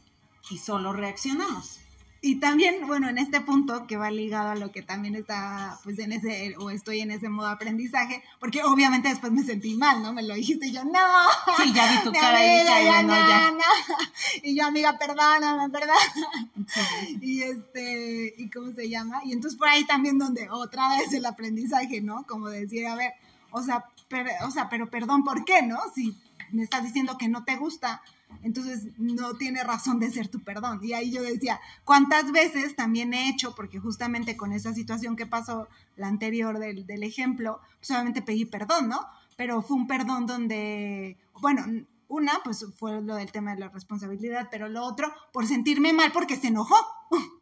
y 0.49 0.57
solo 0.57 0.93
reaccionamos. 0.93 1.79
Y 2.23 2.35
también, 2.39 2.85
bueno, 2.85 3.09
en 3.09 3.17
este 3.17 3.41
punto 3.41 3.87
que 3.87 3.97
va 3.97 4.11
ligado 4.11 4.49
a 4.51 4.55
lo 4.55 4.71
que 4.71 4.83
también 4.83 5.15
está, 5.15 5.79
pues 5.83 5.97
en 5.97 6.11
ese, 6.11 6.53
o 6.59 6.69
estoy 6.69 6.99
en 6.99 7.09
ese 7.09 7.29
modo 7.29 7.47
aprendizaje, 7.47 8.21
porque 8.39 8.61
obviamente 8.63 9.09
después 9.09 9.31
me 9.31 9.43
sentí 9.43 9.73
mal, 9.75 10.03
¿no? 10.03 10.13
Me 10.13 10.21
lo 10.21 10.35
dijiste 10.35 10.67
y 10.67 10.71
yo, 10.71 10.83
no. 10.83 10.99
Sí, 11.57 11.73
ya 11.73 11.91
vi 11.91 11.97
tu 12.03 12.11
cara 12.11 12.45
y 12.45 12.59
amiga, 12.59 12.75
"Ay, 12.75 12.85
ya 12.85 12.91
bueno, 12.91 13.07
no, 13.15 13.27
ya". 13.29 13.51
no. 13.51 13.57
Y 14.43 14.55
yo, 14.55 14.65
amiga, 14.67 14.97
perdóname, 14.99 15.69
perdóname. 15.71 16.51
Y 17.21 17.41
este, 17.41 18.35
¿y 18.37 18.49
cómo 18.51 18.71
se 18.71 18.87
llama? 18.87 19.21
Y 19.25 19.33
entonces 19.33 19.57
por 19.57 19.67
ahí 19.69 19.83
también 19.85 20.19
donde 20.19 20.47
otra 20.51 20.89
vez 20.97 21.11
el 21.13 21.25
aprendizaje, 21.25 22.01
¿no? 22.01 22.23
Como 22.27 22.49
decir, 22.49 22.85
a 22.85 22.95
ver, 22.95 23.13
o 23.49 23.63
sea, 23.63 23.85
per- 24.09 24.29
o 24.45 24.51
sea, 24.51 24.69
pero 24.69 24.89
perdón, 24.91 25.23
¿por 25.23 25.43
qué, 25.43 25.63
no? 25.63 25.79
Si 25.95 26.15
me 26.51 26.61
estás 26.63 26.83
diciendo 26.83 27.17
que 27.17 27.29
no 27.29 27.43
te 27.45 27.55
gusta, 27.55 28.01
entonces 28.43 28.87
no 28.97 29.35
tiene 29.35 29.63
razón 29.63 29.99
de 29.99 30.11
ser 30.11 30.27
tu 30.27 30.43
perdón. 30.43 30.79
Y 30.83 30.93
ahí 30.93 31.11
yo 31.11 31.21
decía, 31.21 31.59
¿cuántas 31.83 32.31
veces 32.31 32.75
también 32.75 33.13
he 33.13 33.29
hecho? 33.29 33.55
Porque 33.55 33.79
justamente 33.79 34.37
con 34.37 34.51
esa 34.53 34.73
situación 34.73 35.15
que 35.15 35.25
pasó, 35.25 35.67
la 35.95 36.07
anterior 36.07 36.59
del, 36.59 36.85
del 36.85 37.03
ejemplo, 37.03 37.59
pues 37.77 37.91
obviamente 37.91 38.21
pedí 38.21 38.45
perdón, 38.45 38.89
¿no? 38.89 38.99
Pero 39.37 39.61
fue 39.61 39.77
un 39.77 39.87
perdón 39.87 40.25
donde, 40.25 41.17
bueno, 41.41 41.65
una, 42.07 42.33
pues 42.43 42.65
fue 42.77 43.01
lo 43.01 43.15
del 43.15 43.31
tema 43.31 43.53
de 43.53 43.61
la 43.61 43.69
responsabilidad, 43.69 44.49
pero 44.51 44.67
lo 44.67 44.83
otro, 44.83 45.11
por 45.31 45.47
sentirme 45.47 45.93
mal 45.93 46.11
porque 46.11 46.35
se 46.35 46.47
enojó. 46.47 46.75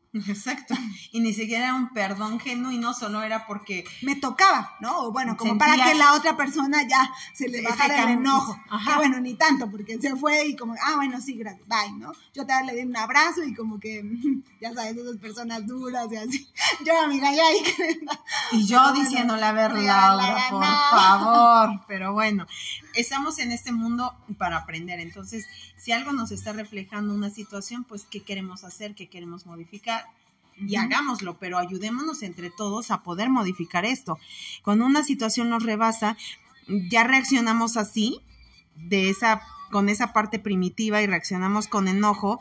Exacto. 0.27 0.75
Y 1.11 1.21
ni 1.21 1.33
siquiera 1.33 1.65
era 1.65 1.75
un 1.75 1.89
perdón 1.89 2.39
genuino, 2.39 2.93
solo 2.93 3.23
era 3.23 3.47
porque... 3.47 3.83
Me 4.03 4.15
tocaba, 4.15 4.75
¿no? 4.79 5.05
O 5.05 5.11
bueno, 5.11 5.35
como 5.35 5.57
para 5.57 5.83
que 5.83 5.95
la 5.95 6.13
otra 6.13 6.37
persona 6.37 6.87
ya 6.87 7.09
se 7.33 7.47
le 7.47 7.63
bajara 7.63 8.03
el 8.03 8.09
enojo. 8.19 8.55
Ajá. 8.69 8.97
bueno, 8.97 9.19
ni 9.19 9.33
tanto, 9.33 9.71
porque 9.71 9.97
se 9.99 10.15
fue 10.15 10.45
y 10.45 10.55
como, 10.55 10.75
ah, 10.75 10.97
bueno, 10.97 11.19
sí, 11.19 11.33
gracias, 11.33 11.67
bye, 11.67 11.97
¿no? 11.97 12.11
Yo 12.33 12.45
te 12.45 12.53
le 12.63 12.75
di 12.75 12.83
un 12.83 12.95
abrazo 12.95 13.43
y 13.43 13.55
como 13.55 13.79
que, 13.79 14.03
ya 14.61 14.71
sabes, 14.73 14.97
esas 14.97 15.17
personas 15.17 15.65
duras 15.65 16.11
y 16.11 16.17
así. 16.17 16.47
Yo, 16.85 17.01
amiga, 17.01 17.33
ya 17.33 17.43
ahí 17.47 17.99
Y 18.51 18.67
yo 18.67 18.93
diciendo 18.93 19.35
la 19.35 19.51
verdad, 19.51 20.15
por 20.51 20.63
favor. 20.63 21.85
Pero 21.87 22.13
bueno, 22.13 22.45
estamos 22.99 23.39
en 23.39 23.51
este 23.51 23.71
mundo 23.71 24.13
para 24.37 24.57
aprender. 24.57 24.99
Entonces, 24.99 25.45
si 25.77 25.91
algo 25.91 26.11
nos 26.11 26.31
está 26.31 26.53
reflejando 26.53 27.13
una 27.13 27.29
situación, 27.29 27.83
pues, 27.83 28.05
¿qué 28.09 28.21
queremos 28.21 28.63
hacer? 28.63 28.95
¿Qué 28.95 29.07
queremos 29.07 29.45
modificar? 29.45 30.05
y 30.67 30.75
hagámoslo, 30.75 31.37
pero 31.37 31.57
ayudémonos 31.57 32.21
entre 32.21 32.49
todos 32.49 32.91
a 32.91 33.01
poder 33.01 33.29
modificar 33.29 33.85
esto. 33.85 34.19
Cuando 34.61 34.85
una 34.85 35.03
situación 35.03 35.49
nos 35.49 35.63
rebasa, 35.63 36.17
ya 36.67 37.05
reaccionamos 37.05 37.77
así, 37.77 38.21
de 38.75 39.09
esa, 39.09 39.41
con 39.71 39.89
esa 39.89 40.13
parte 40.13 40.39
primitiva 40.39 41.01
y 41.01 41.07
reaccionamos 41.07 41.67
con 41.67 41.87
enojo. 41.87 42.39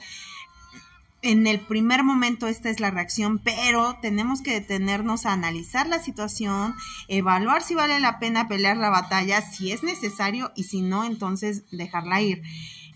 En 1.21 1.49
el 1.49 1.59
primer 1.59 2.05
momento 2.05 2.47
esta 2.47 2.71
es 2.71 2.79
la 2.79 2.93
reacción, 2.93 3.41
pero 3.41 3.99
tenemos 4.01 4.41
que 4.41 4.53
detenernos 4.53 5.27
a 5.27 5.33
analizar 5.33 5.89
la 5.89 5.99
situación, 5.99 6.77
evaluar 7.09 7.63
si 7.63 7.75
vale 7.75 7.99
la 7.99 8.21
pena 8.21 8.47
pelear 8.47 8.77
la 8.77 8.91
batalla, 8.91 9.43
si 9.43 9.73
es 9.73 9.83
necesario 9.83 10.53
y 10.55 10.65
si 10.65 10.81
no, 10.81 11.05
entonces 11.05 11.65
dejarla 11.73 12.23
ir. 12.23 12.43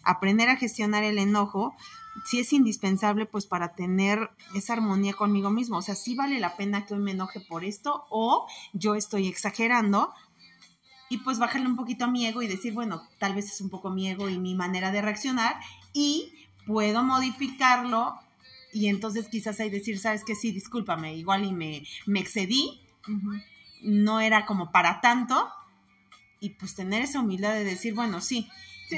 Aprender 0.04 0.48
a 0.50 0.56
gestionar 0.56 1.02
el 1.02 1.18
enojo 1.18 1.74
si 2.24 2.38
es 2.38 2.52
indispensable 2.52 3.26
pues 3.26 3.46
para 3.46 3.74
tener 3.74 4.30
esa 4.54 4.74
armonía 4.74 5.14
conmigo 5.14 5.50
mismo. 5.50 5.78
O 5.78 5.82
sea, 5.82 5.96
si 5.96 6.14
vale 6.14 6.38
la 6.38 6.56
pena 6.56 6.86
que 6.86 6.94
hoy 6.94 7.00
me 7.00 7.12
enoje 7.12 7.40
por 7.40 7.64
esto 7.64 8.04
o 8.08 8.46
yo 8.72 8.94
estoy 8.94 9.26
exagerando 9.26 10.12
y 11.08 11.18
pues 11.18 11.38
bajarle 11.38 11.66
un 11.66 11.76
poquito 11.76 12.04
a 12.04 12.08
mi 12.08 12.24
ego 12.26 12.40
y 12.40 12.46
decir, 12.46 12.72
bueno, 12.72 13.02
tal 13.18 13.34
vez 13.34 13.46
es 13.46 13.60
un 13.60 13.68
poco 13.68 13.90
mi 13.90 14.08
ego 14.08 14.28
y 14.28 14.38
mi 14.38 14.54
manera 14.54 14.92
de 14.92 15.02
reaccionar 15.02 15.56
y 15.92 16.32
puedo 16.66 17.02
modificarlo 17.02 18.18
y 18.72 18.88
entonces 18.88 19.28
quizás 19.28 19.60
hay 19.60 19.70
decir, 19.70 19.98
sabes 19.98 20.24
que 20.24 20.34
sí, 20.34 20.50
discúlpame, 20.50 21.14
igual 21.14 21.44
y 21.44 21.52
me, 21.52 21.86
me 22.06 22.20
excedí, 22.20 22.80
no 23.82 24.20
era 24.20 24.46
como 24.46 24.72
para 24.72 25.00
tanto. 25.00 25.50
Y 26.40 26.50
pues 26.50 26.74
tener 26.74 27.02
esa 27.02 27.20
humildad 27.20 27.52
de 27.52 27.64
decir, 27.64 27.94
bueno, 27.94 28.20
sí, 28.20 28.48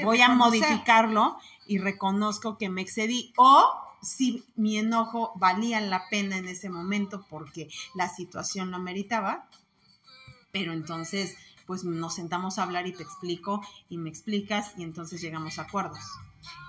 voy 0.03 0.21
a 0.21 0.29
modificarlo 0.29 1.37
y 1.67 1.77
reconozco 1.77 2.57
que 2.57 2.69
me 2.69 2.81
excedí. 2.81 3.33
O 3.37 3.69
si 4.01 4.45
mi 4.55 4.77
enojo 4.77 5.33
valía 5.35 5.81
la 5.81 6.07
pena 6.09 6.37
en 6.37 6.47
ese 6.47 6.69
momento 6.69 7.25
porque 7.29 7.69
la 7.93 8.07
situación 8.07 8.71
lo 8.71 8.79
meritaba, 8.79 9.49
pero 10.51 10.73
entonces 10.73 11.35
pues 11.65 11.83
nos 11.83 12.15
sentamos 12.15 12.59
a 12.59 12.63
hablar 12.63 12.87
y 12.87 12.93
te 12.93 13.03
explico 13.03 13.61
y 13.89 13.97
me 13.97 14.09
explicas 14.09 14.73
y 14.77 14.83
entonces 14.83 15.19
llegamos 15.21 15.57
a 15.59 15.63
acuerdos. 15.63 16.03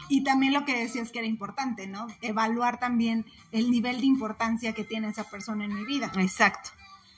Y 0.09 0.23
también 0.23 0.53
lo 0.53 0.65
que 0.65 0.79
decías 0.79 1.11
que 1.11 1.19
era 1.19 1.29
importante, 1.29 1.87
¿no? 1.87 2.07
Evaluar 2.21 2.79
también 2.79 3.27
el 3.53 3.71
nivel 3.71 4.01
de 4.01 4.07
importancia 4.07 4.73
que 4.73 4.85
tiene 4.85 5.09
esa 5.09 5.25
persona 5.25 5.65
en 5.65 5.75
mi 5.75 5.85
vida. 5.85 6.13
Exacto. 6.17 6.71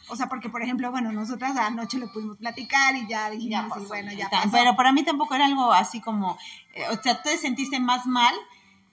O 0.08 0.16
sea, 0.16 0.28
porque, 0.28 0.48
por 0.48 0.62
ejemplo, 0.62 0.90
bueno, 0.90 1.12
nosotras 1.12 1.56
anoche 1.56 1.98
lo 1.98 2.10
pudimos 2.10 2.38
platicar 2.38 2.96
y 2.96 3.06
ya 3.06 3.28
dijimos, 3.30 3.70
y 3.78 3.86
bueno, 3.86 4.12
ya 4.12 4.30
pasó. 4.30 4.50
Pero 4.50 4.74
para 4.74 4.92
mí 4.92 5.02
tampoco 5.02 5.34
era 5.34 5.44
algo 5.46 5.72
así 5.72 6.00
como, 6.00 6.38
eh, 6.74 6.84
o 6.90 7.02
sea, 7.02 7.22
tú 7.22 7.28
te 7.28 7.36
sentiste 7.36 7.78
más 7.78 8.06
mal 8.06 8.34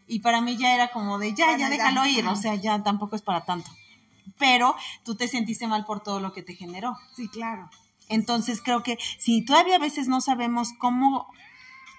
y 0.08 0.20
para 0.20 0.42
mí 0.42 0.58
ya 0.58 0.76
era 0.76 0.90
como 0.90 1.18
de, 1.18 1.34
ya, 1.34 1.58
ya 1.58 1.70
déjalo 1.70 2.06
ir, 2.06 2.28
o 2.28 2.36
sea, 2.36 2.56
ya 2.56 2.84
tampoco 2.84 3.16
es 3.16 3.22
para 3.22 3.46
tanto. 3.46 3.72
Pero 4.38 4.76
tú 5.04 5.16
te 5.16 5.30
sentiste 5.30 5.68
mal 5.68 5.86
por 5.86 6.02
todo 6.02 6.20
lo 6.20 6.34
que 6.34 6.44
te 6.44 6.54
generó. 6.54 6.98
Sí, 7.16 7.30
claro. 7.30 7.70
Entonces 8.10 8.62
creo 8.62 8.84
que 8.84 8.98
si 9.18 9.44
todavía 9.46 9.78
a 9.78 9.80
veces 9.80 10.08
no 10.08 10.20
sabemos 10.20 10.74
cómo 10.78 11.28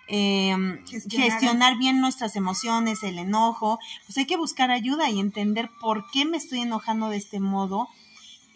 em, 0.08 0.84
gestionar 0.86 1.78
bien 1.78 2.00
nuestras 2.00 2.36
emociones, 2.36 3.02
el 3.02 3.18
enojo, 3.18 3.78
pues 4.06 4.18
hay 4.18 4.26
que 4.26 4.36
buscar 4.36 4.70
ayuda 4.70 5.10
y 5.10 5.20
entender 5.20 5.70
por 5.80 6.10
qué 6.10 6.24
me 6.24 6.36
estoy 6.36 6.60
enojando 6.60 7.08
de 7.08 7.16
este 7.16 7.40
modo 7.40 7.88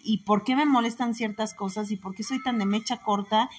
y 0.03 0.19
por 0.19 0.45
qué 0.45 0.57
me 0.57 0.67
molestan 0.67 1.15
ciertas 1.15 1.55
cosas 1.55 1.91
y 1.91 1.97
por 1.97 2.15
qué 2.15 2.23
soy 2.23 2.43
tan 2.43 2.59
de 2.59 2.67
mecha 2.67 2.99
corta 2.99 3.51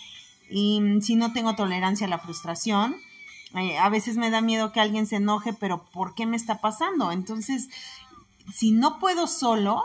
y 0.50 0.82
mm, 0.82 1.02
si 1.02 1.16
no 1.16 1.34
tengo 1.34 1.56
tolerancia 1.56 2.08
a 2.08 2.10
la 2.10 2.20
frustración. 2.20 2.96
Eh, 3.56 3.78
a 3.78 3.90
veces 3.90 4.16
me 4.16 4.30
da 4.30 4.40
miedo 4.42 4.72
que 4.72 4.80
alguien 4.80 5.08
se 5.08 5.18
enoje, 5.18 5.54
pero 5.54 5.84
¿por 5.92 6.16
qué 6.16 6.26
me 6.26 6.38
está 6.38 6.62
pasando? 6.62 7.12
Entonces, 7.12 7.70
si 8.54 8.72
no 8.72 9.00
puedo 9.00 9.28
solo, 9.28 9.84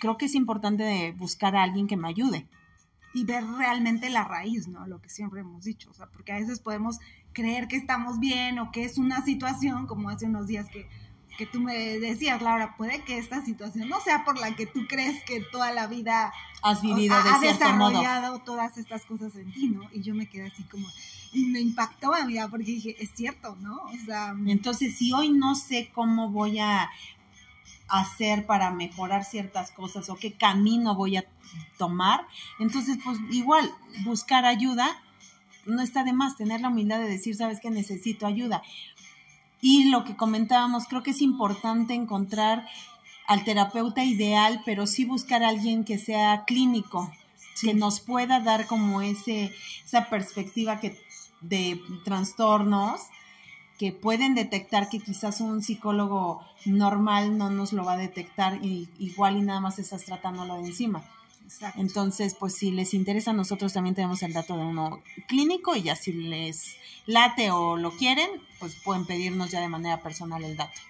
creo 0.00 0.18
que 0.18 0.26
es 0.26 0.34
importante 0.34 1.14
buscar 1.16 1.56
a 1.56 1.62
alguien 1.62 1.86
que 1.86 1.96
me 1.96 2.08
ayude. 2.08 2.46
Y 3.16 3.24
ver 3.24 3.44
realmente 3.44 4.10
la 4.10 4.24
raíz, 4.24 4.68
¿no? 4.68 4.86
Lo 4.86 5.00
que 5.00 5.08
siempre 5.08 5.40
hemos 5.40 5.64
dicho, 5.64 5.90
o 5.90 5.94
sea, 5.94 6.06
porque 6.06 6.32
a 6.32 6.38
veces 6.38 6.60
podemos 6.60 6.98
creer 7.32 7.66
que 7.66 7.76
estamos 7.76 8.20
bien 8.20 8.58
o 8.58 8.70
que 8.70 8.84
es 8.84 8.98
una 8.98 9.24
situación, 9.24 9.86
como 9.86 10.10
hace 10.10 10.26
unos 10.26 10.46
días 10.46 10.66
que 10.68 10.88
que 11.36 11.46
tú 11.46 11.60
me 11.60 11.98
decías, 11.98 12.42
Laura, 12.42 12.76
puede 12.76 13.02
que 13.02 13.18
esta 13.18 13.44
situación 13.44 13.88
no 13.88 14.00
sea 14.00 14.24
por 14.24 14.38
la 14.38 14.56
que 14.56 14.66
tú 14.66 14.86
crees 14.88 15.22
que 15.24 15.40
toda 15.40 15.72
la 15.72 15.86
vida 15.86 16.32
has 16.62 16.82
vivido 16.82 17.14
de 17.22 17.30
ha 17.30 17.38
desarrollado 17.38 18.40
todas 18.40 18.76
estas 18.78 19.04
cosas 19.04 19.36
en 19.36 19.52
ti, 19.52 19.68
¿no? 19.68 19.82
Y 19.92 20.00
yo 20.00 20.14
me 20.14 20.28
quedé 20.28 20.46
así 20.46 20.62
como, 20.64 20.88
y 21.32 21.44
me 21.44 21.60
impactó, 21.60 22.14
amiga, 22.14 22.48
porque 22.48 22.64
dije, 22.64 22.96
es 22.98 23.10
cierto, 23.14 23.56
¿no? 23.60 23.76
O 23.76 24.04
sea... 24.06 24.34
Entonces, 24.46 24.96
si 24.96 25.12
hoy 25.12 25.30
no 25.30 25.54
sé 25.54 25.90
cómo 25.94 26.30
voy 26.30 26.58
a 26.58 26.90
hacer 27.88 28.46
para 28.46 28.70
mejorar 28.70 29.24
ciertas 29.24 29.70
cosas 29.70 30.08
o 30.08 30.16
qué 30.16 30.32
camino 30.32 30.94
voy 30.94 31.16
a 31.16 31.24
tomar, 31.78 32.26
entonces, 32.58 32.98
pues 33.04 33.18
igual, 33.30 33.70
buscar 34.04 34.44
ayuda 34.44 35.02
no 35.66 35.82
está 35.82 36.04
de 36.04 36.12
más 36.12 36.36
tener 36.36 36.60
la 36.60 36.68
humildad 36.68 36.98
de 36.98 37.08
decir, 37.08 37.36
sabes 37.36 37.60
que 37.60 37.70
necesito 37.70 38.26
ayuda. 38.26 38.62
Y 39.60 39.90
lo 39.90 40.04
que 40.04 40.16
comentábamos, 40.16 40.86
creo 40.86 41.02
que 41.02 41.10
es 41.10 41.22
importante 41.22 41.94
encontrar 41.94 42.66
al 43.26 43.44
terapeuta 43.44 44.04
ideal, 44.04 44.62
pero 44.64 44.86
sí 44.86 45.04
buscar 45.04 45.42
a 45.42 45.48
alguien 45.48 45.84
que 45.84 45.98
sea 45.98 46.44
clínico, 46.46 47.10
que 47.60 47.74
nos 47.74 48.00
pueda 48.00 48.40
dar 48.40 48.66
como 48.66 49.02
ese, 49.02 49.52
esa 49.84 50.08
perspectiva 50.08 50.78
que, 50.78 50.96
de 51.40 51.80
trastornos 52.04 53.00
que 53.78 53.92
pueden 53.92 54.34
detectar 54.34 54.88
que 54.88 55.00
quizás 55.00 55.40
un 55.40 55.62
psicólogo 55.62 56.42
normal 56.64 57.36
no 57.36 57.50
nos 57.50 57.72
lo 57.72 57.84
va 57.84 57.94
a 57.94 57.98
detectar 57.98 58.64
y 58.64 58.88
igual 58.98 59.36
y 59.36 59.42
nada 59.42 59.60
más 59.60 59.78
estás 59.78 60.04
tratándolo 60.04 60.56
de 60.56 60.68
encima. 60.68 61.04
Entonces, 61.76 62.34
pues 62.34 62.54
si 62.54 62.70
les 62.72 62.92
interesa, 62.94 63.32
nosotros 63.32 63.72
también 63.72 63.94
tenemos 63.94 64.22
el 64.22 64.32
dato 64.32 64.56
de 64.56 64.64
uno 64.64 65.00
clínico 65.28 65.76
y 65.76 65.82
ya 65.82 65.94
si 65.94 66.12
les 66.12 66.76
late 67.06 67.50
o 67.50 67.76
lo 67.76 67.92
quieren, 67.92 68.28
pues 68.58 68.74
pueden 68.76 69.06
pedirnos 69.06 69.50
ya 69.50 69.60
de 69.60 69.68
manera 69.68 70.02
personal 70.02 70.42
el 70.42 70.56
dato, 70.56 70.80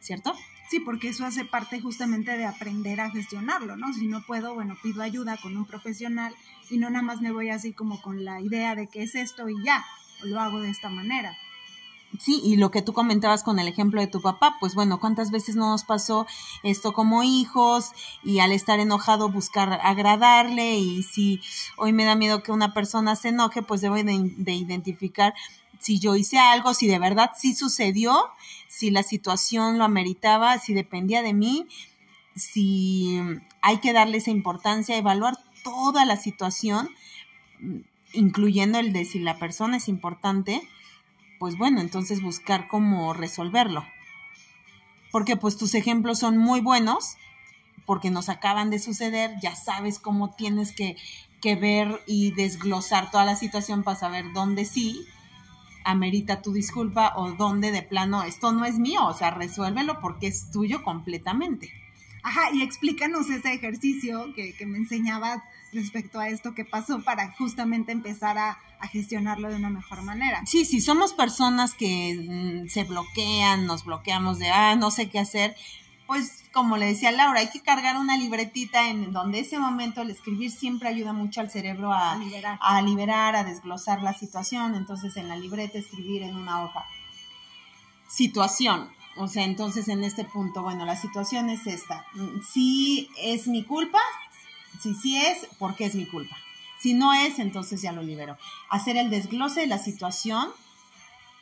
¿cierto? 0.00 0.34
Sí, 0.68 0.80
porque 0.80 1.08
eso 1.08 1.24
hace 1.24 1.44
parte 1.44 1.80
justamente 1.80 2.36
de 2.36 2.46
aprender 2.46 3.00
a 3.00 3.10
gestionarlo, 3.10 3.76
¿no? 3.76 3.92
Si 3.92 4.06
no 4.06 4.22
puedo, 4.22 4.54
bueno, 4.54 4.76
pido 4.82 5.02
ayuda 5.02 5.36
con 5.36 5.56
un 5.56 5.66
profesional 5.66 6.34
y 6.70 6.78
no 6.78 6.90
nada 6.90 7.02
más 7.02 7.20
me 7.20 7.32
voy 7.32 7.50
así 7.50 7.72
como 7.72 8.00
con 8.00 8.24
la 8.24 8.40
idea 8.40 8.74
de 8.74 8.88
que 8.88 9.02
es 9.02 9.14
esto 9.14 9.48
y 9.48 9.54
ya, 9.64 9.84
o 10.22 10.26
lo 10.26 10.40
hago 10.40 10.60
de 10.60 10.70
esta 10.70 10.88
manera. 10.88 11.36
Sí, 12.18 12.42
y 12.44 12.56
lo 12.56 12.70
que 12.70 12.82
tú 12.82 12.92
comentabas 12.92 13.42
con 13.42 13.58
el 13.58 13.68
ejemplo 13.68 14.00
de 14.00 14.06
tu 14.06 14.20
papá, 14.20 14.56
pues 14.60 14.74
bueno, 14.74 15.00
¿cuántas 15.00 15.30
veces 15.30 15.56
no 15.56 15.70
nos 15.70 15.84
pasó 15.84 16.26
esto 16.62 16.92
como 16.92 17.22
hijos 17.22 17.92
y 18.22 18.40
al 18.40 18.52
estar 18.52 18.80
enojado 18.80 19.30
buscar 19.30 19.80
agradarle 19.82 20.76
y 20.76 21.02
si 21.04 21.40
hoy 21.76 21.92
me 21.94 22.04
da 22.04 22.14
miedo 22.14 22.42
que 22.42 22.52
una 22.52 22.74
persona 22.74 23.16
se 23.16 23.28
enoje, 23.28 23.62
pues 23.62 23.80
debo 23.80 23.94
de, 23.94 24.52
identificar 24.52 25.32
si 25.80 26.00
yo 26.00 26.14
hice 26.14 26.38
algo, 26.38 26.74
si 26.74 26.86
de 26.86 26.98
verdad 26.98 27.30
sí 27.36 27.54
sucedió, 27.54 28.14
si 28.68 28.90
la 28.90 29.02
situación 29.02 29.78
lo 29.78 29.84
ameritaba, 29.84 30.58
si 30.58 30.74
dependía 30.74 31.22
de 31.22 31.32
mí, 31.32 31.66
si 32.36 33.20
hay 33.62 33.78
que 33.78 33.94
darle 33.94 34.18
esa 34.18 34.30
importancia, 34.30 34.96
evaluar 34.98 35.38
toda 35.64 36.04
la 36.04 36.18
situación, 36.18 36.90
incluyendo 38.12 38.78
el 38.78 38.92
de 38.92 39.06
si 39.06 39.18
la 39.18 39.38
persona 39.38 39.78
es 39.78 39.88
importante 39.88 40.62
pues 41.42 41.58
bueno, 41.58 41.80
entonces 41.80 42.22
buscar 42.22 42.68
cómo 42.68 43.12
resolverlo. 43.14 43.84
Porque 45.10 45.36
pues 45.36 45.56
tus 45.56 45.74
ejemplos 45.74 46.20
son 46.20 46.38
muy 46.38 46.60
buenos, 46.60 47.16
porque 47.84 48.12
nos 48.12 48.28
acaban 48.28 48.70
de 48.70 48.78
suceder, 48.78 49.32
ya 49.42 49.56
sabes 49.56 49.98
cómo 49.98 50.36
tienes 50.36 50.70
que, 50.70 50.96
que 51.40 51.56
ver 51.56 52.00
y 52.06 52.30
desglosar 52.30 53.10
toda 53.10 53.24
la 53.24 53.34
situación 53.34 53.82
para 53.82 53.98
saber 53.98 54.26
dónde 54.32 54.64
sí 54.64 55.04
amerita 55.84 56.42
tu 56.42 56.52
disculpa 56.52 57.12
o 57.16 57.32
dónde 57.32 57.72
de 57.72 57.82
plano 57.82 58.22
esto 58.22 58.52
no 58.52 58.64
es 58.64 58.78
mío, 58.78 59.04
o 59.04 59.12
sea, 59.12 59.32
resuélvelo 59.32 59.98
porque 59.98 60.28
es 60.28 60.52
tuyo 60.52 60.84
completamente. 60.84 61.72
Ajá, 62.22 62.52
y 62.52 62.62
explícanos 62.62 63.28
ese 63.30 63.52
ejercicio 63.52 64.32
que, 64.36 64.54
que 64.54 64.64
me 64.64 64.78
enseñabas 64.78 65.42
respecto 65.72 66.20
a 66.20 66.28
esto 66.28 66.54
que 66.54 66.64
pasó 66.64 67.02
para 67.02 67.32
justamente 67.32 67.92
empezar 67.92 68.38
a, 68.38 68.58
gestionarlo 68.90 69.48
de 69.48 69.54
una 69.54 69.70
mejor 69.70 70.02
manera. 70.02 70.42
Sí, 70.44 70.64
sí, 70.64 70.80
somos 70.80 71.12
personas 71.12 71.72
que 71.74 72.64
mm, 72.64 72.68
se 72.68 72.82
bloquean, 72.82 73.64
nos 73.64 73.84
bloqueamos 73.84 74.40
de, 74.40 74.50
ah, 74.50 74.74
no 74.74 74.90
sé 74.90 75.08
qué 75.08 75.20
hacer, 75.20 75.54
pues 76.12 76.42
como 76.52 76.76
le 76.76 76.86
decía 76.86 77.10
Laura, 77.12 77.40
hay 77.40 77.48
que 77.48 77.60
cargar 77.60 77.96
una 77.96 78.16
libretita 78.16 78.88
en 78.88 79.12
donde 79.12 79.38
ese 79.38 79.58
momento 79.58 80.02
el 80.02 80.10
escribir 80.10 80.50
siempre 80.50 80.88
ayuda 80.88 81.12
mucho 81.12 81.40
al 81.40 81.50
cerebro 81.50 81.92
a, 81.92 82.12
A 82.12 82.18
liberar. 82.18 82.58
a 82.60 82.82
liberar, 82.82 83.36
a 83.36 83.44
desglosar 83.44 84.02
la 84.02 84.12
situación. 84.12 84.74
Entonces 84.74 85.16
en 85.16 85.28
la 85.28 85.36
libreta 85.36 85.78
escribir 85.78 86.22
en 86.22 86.36
una 86.36 86.64
hoja. 86.64 86.84
Situación. 88.08 88.90
O 89.16 89.28
sea, 89.28 89.44
entonces 89.44 89.88
en 89.88 90.04
este 90.04 90.24
punto, 90.24 90.62
bueno, 90.62 90.84
la 90.84 90.96
situación 90.96 91.48
es 91.50 91.66
esta. 91.66 92.04
Si 92.50 93.08
es 93.18 93.46
mi 93.46 93.64
culpa, 93.64 94.00
si 94.80 94.94
sí 94.94 95.16
es, 95.16 95.46
¿por 95.58 95.74
qué 95.76 95.86
es 95.86 95.94
mi 95.94 96.06
culpa? 96.06 96.36
Si 96.80 96.94
no 96.94 97.12
es, 97.12 97.38
entonces 97.38 97.82
ya 97.82 97.92
lo 97.92 98.02
libero. 98.02 98.36
Hacer 98.68 98.96
el 98.96 99.10
desglose 99.10 99.60
de 99.60 99.66
la 99.66 99.78
situación 99.78 100.48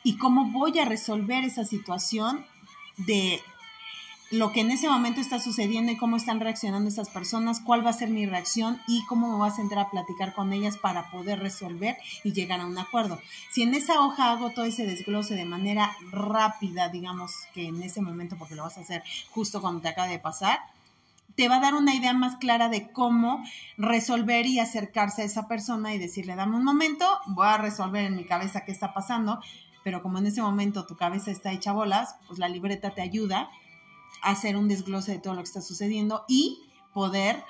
y 0.03 0.17
cómo 0.17 0.51
voy 0.51 0.77
a 0.79 0.85
resolver 0.85 1.43
esa 1.43 1.65
situación 1.65 2.45
de 2.97 3.41
lo 4.31 4.53
que 4.53 4.61
en 4.61 4.71
ese 4.71 4.87
momento 4.87 5.19
está 5.19 5.39
sucediendo 5.39 5.91
y 5.91 5.97
cómo 5.97 6.15
están 6.15 6.39
reaccionando 6.39 6.89
esas 6.89 7.09
personas, 7.09 7.59
cuál 7.59 7.85
va 7.85 7.89
a 7.89 7.93
ser 7.93 8.09
mi 8.09 8.25
reacción 8.25 8.81
y 8.87 9.05
cómo 9.05 9.27
me 9.27 9.35
voy 9.35 9.49
a 9.49 9.51
sentar 9.51 9.79
a 9.79 9.89
platicar 9.89 10.33
con 10.33 10.53
ellas 10.53 10.77
para 10.77 11.11
poder 11.11 11.39
resolver 11.39 11.97
y 12.23 12.31
llegar 12.31 12.61
a 12.61 12.65
un 12.65 12.77
acuerdo. 12.77 13.19
Si 13.51 13.61
en 13.61 13.73
esa 13.73 13.99
hoja 13.99 14.31
hago 14.31 14.51
todo 14.51 14.63
ese 14.63 14.85
desglose 14.85 15.35
de 15.35 15.43
manera 15.43 15.91
rápida, 16.11 16.87
digamos 16.87 17.33
que 17.53 17.67
en 17.67 17.83
ese 17.83 18.01
momento, 18.01 18.37
porque 18.37 18.55
lo 18.55 18.63
vas 18.63 18.77
a 18.77 18.81
hacer 18.81 19.03
justo 19.31 19.59
cuando 19.59 19.81
te 19.81 19.89
acaba 19.89 20.07
de 20.07 20.19
pasar, 20.19 20.59
te 21.35 21.47
va 21.49 21.57
a 21.57 21.61
dar 21.61 21.73
una 21.73 21.95
idea 21.95 22.13
más 22.13 22.37
clara 22.37 22.69
de 22.69 22.91
cómo 22.91 23.43
resolver 23.77 24.45
y 24.45 24.59
acercarse 24.59 25.21
a 25.21 25.25
esa 25.25 25.47
persona 25.47 25.93
y 25.93 25.99
decirle, 25.99 26.35
dame 26.35 26.57
un 26.57 26.63
momento, 26.63 27.05
voy 27.27 27.47
a 27.47 27.57
resolver 27.57 28.05
en 28.05 28.15
mi 28.15 28.25
cabeza 28.25 28.65
qué 28.65 28.71
está 28.71 28.93
pasando, 28.93 29.39
pero 29.83 30.01
como 30.01 30.19
en 30.19 30.27
ese 30.27 30.41
momento 30.41 30.85
tu 30.85 30.95
cabeza 30.95 31.31
está 31.31 31.51
hecha 31.51 31.71
bolas, 31.71 32.15
pues 32.27 32.39
la 32.39 32.49
libreta 32.49 32.93
te 32.93 33.01
ayuda 33.01 33.49
a 34.21 34.31
hacer 34.31 34.57
un 34.57 34.67
desglose 34.67 35.13
de 35.13 35.19
todo 35.19 35.33
lo 35.33 35.41
que 35.41 35.47
está 35.47 35.61
sucediendo 35.61 36.25
y 36.27 36.59
poder 36.93 37.43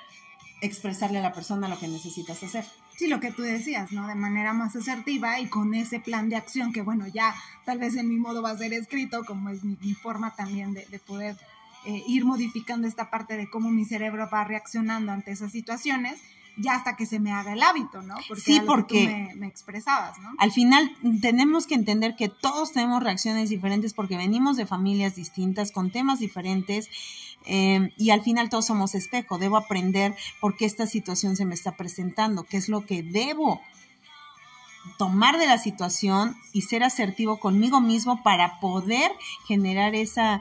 expresarle 0.62 1.18
a 1.18 1.22
la 1.22 1.32
persona 1.32 1.68
lo 1.68 1.78
que 1.78 1.88
necesitas 1.88 2.42
hacer. 2.42 2.64
Sí, 2.96 3.08
lo 3.08 3.20
que 3.20 3.32
tú 3.32 3.42
decías, 3.42 3.90
¿no? 3.90 4.06
De 4.06 4.14
manera 4.14 4.52
más 4.52 4.76
asertiva 4.76 5.40
y 5.40 5.48
con 5.48 5.74
ese 5.74 5.98
plan 5.98 6.28
de 6.28 6.36
acción 6.36 6.72
que, 6.72 6.82
bueno, 6.82 7.06
ya 7.08 7.34
tal 7.64 7.78
vez 7.78 7.96
en 7.96 8.08
mi 8.08 8.16
modo 8.16 8.42
va 8.42 8.50
a 8.50 8.56
ser 8.56 8.72
escrito, 8.72 9.24
como 9.24 9.48
es 9.48 9.64
mi, 9.64 9.94
forma 9.94 10.34
también 10.36 10.72
de, 10.72 10.86
de 10.86 10.98
poder 10.98 11.36
eh, 11.84 12.02
ir 12.06 12.24
modificando 12.24 12.86
esta 12.86 13.10
parte 13.10 13.36
de 13.36 13.48
cómo 13.50 13.70
mi 13.70 13.84
cerebro 13.84 14.28
va 14.32 14.44
reaccionando 14.44 15.12
ante 15.12 15.32
esas 15.32 15.52
situaciones, 15.52 16.20
ya 16.58 16.74
hasta 16.74 16.96
que 16.96 17.06
se 17.06 17.18
me 17.18 17.32
haga 17.32 17.54
el 17.54 17.62
hábito, 17.62 18.02
¿no? 18.02 18.14
Porque 18.28 18.42
Sí, 18.42 18.60
porque- 18.66 19.06
me, 19.06 19.34
me 19.36 19.46
expresabas, 19.46 20.18
¿no? 20.18 20.30
Al 20.38 20.52
final 20.52 20.94
tenemos 21.22 21.66
que 21.66 21.74
entender 21.74 22.14
que 22.14 22.28
todos 22.28 22.72
tenemos 22.72 23.02
reacciones 23.02 23.48
diferentes 23.48 23.94
porque 23.94 24.18
venimos 24.18 24.56
de 24.58 24.66
familias 24.66 25.16
distintas, 25.16 25.72
con 25.72 25.90
temas 25.90 26.18
diferentes, 26.18 26.88
eh, 27.46 27.90
y 27.96 28.10
al 28.10 28.20
final 28.22 28.50
todos 28.50 28.66
somos 28.66 28.94
espejo. 28.94 29.38
Debo 29.38 29.56
aprender 29.56 30.14
por 30.40 30.56
qué 30.56 30.66
esta 30.66 30.86
situación 30.86 31.36
se 31.36 31.46
me 31.46 31.54
está 31.54 31.72
presentando, 31.76 32.44
qué 32.44 32.58
es 32.58 32.68
lo 32.68 32.84
que 32.84 33.02
debo 33.02 33.60
tomar 34.98 35.38
de 35.38 35.46
la 35.46 35.58
situación 35.58 36.36
y 36.52 36.62
ser 36.62 36.82
asertivo 36.84 37.38
conmigo 37.38 37.80
mismo 37.80 38.22
para 38.22 38.58
poder 38.60 39.10
generar 39.46 39.94
esa 39.94 40.40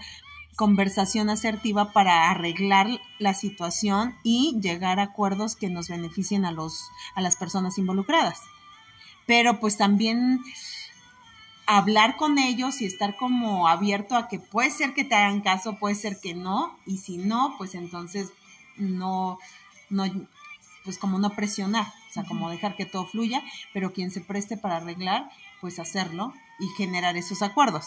conversación 0.56 1.30
asertiva 1.30 1.92
para 1.92 2.30
arreglar 2.30 2.88
la 3.20 3.34
situación 3.34 4.16
y 4.24 4.60
llegar 4.62 5.00
a 5.00 5.04
acuerdos 5.04 5.56
que 5.56 5.70
nos 5.70 5.90
beneficien 5.90 6.46
a 6.46 6.52
los 6.52 6.90
a 7.16 7.22
las 7.22 7.36
personas 7.36 7.78
involucradas. 7.78 8.42
Pero 9.26 9.60
pues 9.60 9.78
también 9.78 10.42
hablar 11.66 12.18
con 12.18 12.38
ellos 12.38 12.82
y 12.82 12.86
estar 12.86 13.16
como 13.16 13.68
abierto 13.68 14.16
a 14.16 14.28
que 14.28 14.40
puede 14.40 14.72
ser 14.72 14.94
que 14.94 15.06
te 15.06 15.16
hagan 15.16 15.42
caso, 15.42 15.78
puede 15.78 15.96
ser 15.96 16.20
que 16.20 16.34
no, 16.34 16.78
y 16.86 16.98
si 16.98 17.18
no, 17.18 17.56
pues 17.58 17.76
entonces 17.76 18.30
no, 18.76 19.40
no, 19.90 20.04
pues 20.84 20.98
como 20.98 21.18
no 21.18 21.30
presionar, 21.30 21.88
o 22.10 22.14
sea, 22.14 22.24
como 22.24 22.50
dejar 22.50 22.76
que 22.76 22.86
todo 22.86 23.06
fluya, 23.06 23.42
pero 23.74 23.94
quien 23.94 24.12
se 24.12 24.22
preste 24.22 24.58
para 24.58 24.78
arreglar, 24.78 25.30
pues 25.62 25.80
hacerlo 25.80 26.34
y 26.60 26.68
generar 26.76 27.16
esos 27.16 27.42
acuerdos, 27.42 27.86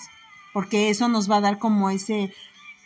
porque 0.53 0.89
eso 0.89 1.09
nos 1.09 1.31
va 1.31 1.37
a 1.37 1.43
dar 1.43 1.59
como 1.59 1.91
ese, 1.91 2.33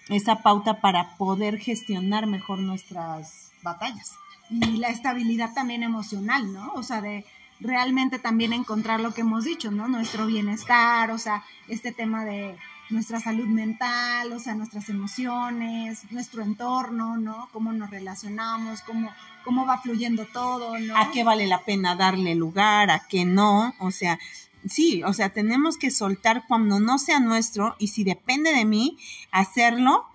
esa 0.09 0.37
pauta 0.43 0.81
para 0.81 1.17
poder 1.17 1.59
gestionar 1.59 2.27
mejor 2.27 2.59
nuestras 2.61 3.51
batallas. 3.63 4.13
y 4.51 4.79
la 4.79 4.89
estabilidad 4.89 5.53
también 5.53 5.83
emocional, 5.83 6.53
¿no? 6.53 6.73
O 6.75 6.83
sea, 6.83 7.03
de 7.03 7.27
realmente 7.61 8.19
también 8.19 8.53
encontrar 8.53 9.01
lo 9.01 9.13
que 9.13 9.21
hemos 9.21 9.45
dicho, 9.45 9.71
¿no? 9.71 9.89
Nuestro 9.89 10.27
bienestar, 10.27 11.11
o 11.11 11.19
sea, 11.19 11.45
este 11.69 11.93
tema 11.93 12.25
de 12.25 12.57
nuestra 12.91 13.21
salud 13.21 13.47
mental, 13.47 14.33
o 14.33 14.39
sea, 14.39 14.55
nuestras 14.55 14.89
emociones, 14.89 16.11
nuestro 16.11 16.43
entorno, 16.43 17.19
¿no? 17.19 17.49
Cómo 17.53 17.73
nos 17.73 17.91
relacionamos, 17.91 18.81
cómo, 18.83 19.13
cómo 19.45 19.67
va 19.67 19.79
fluyendo 19.79 20.25
todo, 20.27 20.79
¿no? 20.79 20.97
a 20.97 21.11
qué 21.11 21.25
vale 21.25 21.47
la 21.47 21.65
pena 21.65 21.97
darle 21.97 22.35
lugar, 22.35 22.91
a 22.91 23.07
qué 23.07 23.25
no, 23.25 23.75
o 23.79 23.91
sea, 23.91 24.19
sí, 24.67 25.03
o 25.03 25.13
sea, 25.13 25.33
tenemos 25.33 25.77
que 25.77 25.91
soltar 25.91 26.45
cuando 26.49 26.81
no 26.81 26.99
sea 26.99 27.21
nuestro 27.21 27.77
y 27.79 27.89
si 27.89 28.05
depende 28.05 28.53
de 28.53 28.65
mí, 28.65 28.99
hacerlo 29.31 30.07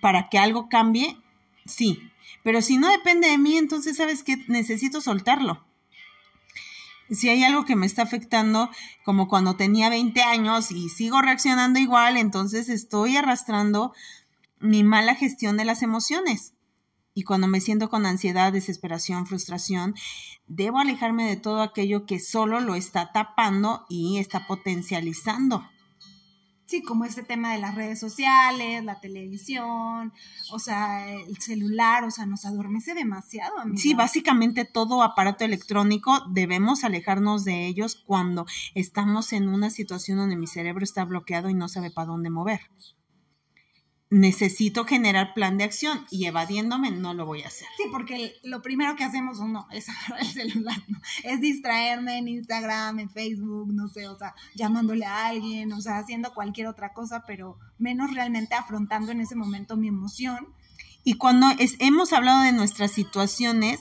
para 0.00 0.28
que 0.28 0.38
algo 0.38 0.68
cambie, 0.68 1.16
sí, 1.66 2.10
pero 2.42 2.62
si 2.62 2.76
no 2.76 2.88
depende 2.88 3.28
de 3.28 3.38
mí, 3.38 3.56
entonces 3.56 3.96
sabes 3.96 4.22
que 4.22 4.36
necesito 4.48 5.00
soltarlo. 5.00 5.64
Si 7.10 7.28
hay 7.28 7.44
algo 7.44 7.64
que 7.64 7.76
me 7.76 7.84
está 7.86 8.02
afectando, 8.02 8.70
como 9.04 9.28
cuando 9.28 9.56
tenía 9.56 9.90
20 9.90 10.22
años 10.22 10.70
y 10.70 10.88
sigo 10.88 11.20
reaccionando 11.20 11.78
igual, 11.78 12.16
entonces 12.16 12.68
estoy 12.68 13.16
arrastrando 13.16 13.92
mi 14.60 14.82
mala 14.82 15.14
gestión 15.14 15.56
de 15.56 15.64
las 15.64 15.82
emociones. 15.82 16.54
Y 17.14 17.24
cuando 17.24 17.46
me 17.46 17.60
siento 17.60 17.90
con 17.90 18.06
ansiedad, 18.06 18.52
desesperación, 18.52 19.26
frustración, 19.26 19.94
debo 20.46 20.78
alejarme 20.78 21.28
de 21.28 21.36
todo 21.36 21.62
aquello 21.62 22.06
que 22.06 22.18
solo 22.18 22.60
lo 22.60 22.74
está 22.74 23.12
tapando 23.12 23.84
y 23.88 24.18
está 24.18 24.46
potencializando. 24.46 25.62
Sí, 26.72 26.82
como 26.82 27.04
este 27.04 27.22
tema 27.22 27.52
de 27.52 27.58
las 27.58 27.74
redes 27.74 28.00
sociales, 28.00 28.82
la 28.82 28.98
televisión, 28.98 30.10
o 30.52 30.58
sea, 30.58 31.06
el 31.06 31.36
celular, 31.36 32.02
o 32.04 32.10
sea, 32.10 32.24
nos 32.24 32.46
adormece 32.46 32.94
demasiado. 32.94 33.58
Amiga. 33.58 33.76
Sí, 33.78 33.92
básicamente 33.92 34.64
todo 34.64 35.02
aparato 35.02 35.44
electrónico 35.44 36.22
debemos 36.30 36.82
alejarnos 36.84 37.44
de 37.44 37.66
ellos 37.66 38.02
cuando 38.06 38.46
estamos 38.74 39.34
en 39.34 39.50
una 39.50 39.68
situación 39.68 40.16
donde 40.16 40.36
mi 40.36 40.46
cerebro 40.46 40.82
está 40.82 41.04
bloqueado 41.04 41.50
y 41.50 41.54
no 41.54 41.68
sabe 41.68 41.90
para 41.90 42.06
dónde 42.06 42.30
mover. 42.30 42.60
Necesito 44.12 44.84
generar 44.84 45.32
plan 45.32 45.56
de 45.56 45.64
acción 45.64 46.04
y 46.10 46.26
evadiéndome 46.26 46.90
no 46.90 47.14
lo 47.14 47.24
voy 47.24 47.40
a 47.42 47.46
hacer. 47.46 47.66
Sí, 47.78 47.84
porque 47.90 48.34
lo 48.42 48.60
primero 48.60 48.94
que 48.94 49.04
hacemos 49.04 49.40
no 49.40 49.66
es 49.72 49.88
agarrar 49.88 50.20
el 50.20 50.26
celular, 50.26 50.76
¿no? 50.88 51.00
Es 51.24 51.40
distraerme 51.40 52.18
en 52.18 52.28
Instagram, 52.28 52.98
en 52.98 53.08
Facebook, 53.08 53.72
no 53.72 53.88
sé, 53.88 54.08
o 54.08 54.18
sea, 54.18 54.34
llamándole 54.54 55.06
a 55.06 55.28
alguien, 55.28 55.72
o 55.72 55.80
sea, 55.80 55.96
haciendo 55.96 56.34
cualquier 56.34 56.66
otra 56.66 56.92
cosa, 56.92 57.24
pero 57.26 57.58
menos 57.78 58.12
realmente 58.12 58.54
afrontando 58.54 59.12
en 59.12 59.22
ese 59.22 59.34
momento 59.34 59.78
mi 59.78 59.88
emoción. 59.88 60.46
Y 61.04 61.14
cuando 61.14 61.48
es- 61.58 61.76
hemos 61.78 62.12
hablado 62.12 62.42
de 62.42 62.52
nuestras 62.52 62.92
situaciones, 62.92 63.80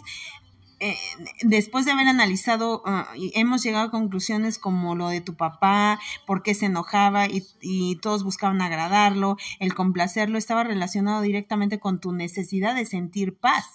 eh, 0.82 0.98
después 1.44 1.86
de 1.86 1.92
haber 1.92 2.08
analizado, 2.08 2.84
y 3.16 3.32
hemos 3.36 3.62
llegado 3.62 3.86
a 3.88 3.92
conclusiones 3.92 4.58
como 4.58 4.96
lo 4.96 5.10
de 5.10 5.22
tu 5.22 5.36
papá, 5.36 6.00
por 6.26 6.42
qué 6.42 6.56
se 6.56 6.66
enojaba 6.66 7.28
y, 7.28 7.44
y 7.62 7.98
todos 7.98 8.24
buscaban 8.24 8.62
agradarlo, 8.62 9.38
el 9.60 9.76
complacerlo, 9.76 10.38
estaba 10.38 10.64
relacionado 10.64 11.22
directamente 11.22 11.80
con 11.80 12.00
tu 12.00 12.12
necesidad 12.12 12.76
de 12.76 12.86
sentir 12.86 13.38
paz 13.38 13.66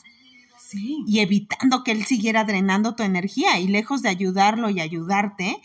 Sí. 0.59 1.05
y 1.07 1.21
evitando 1.21 1.85
que 1.85 1.93
él 1.93 2.05
siguiera 2.05 2.43
drenando 2.43 2.97
tu 2.97 3.05
energía 3.05 3.61
y 3.61 3.69
lejos 3.69 4.03
de 4.03 4.09
ayudarlo 4.09 4.69
y 4.69 4.81
ayudarte, 4.81 5.63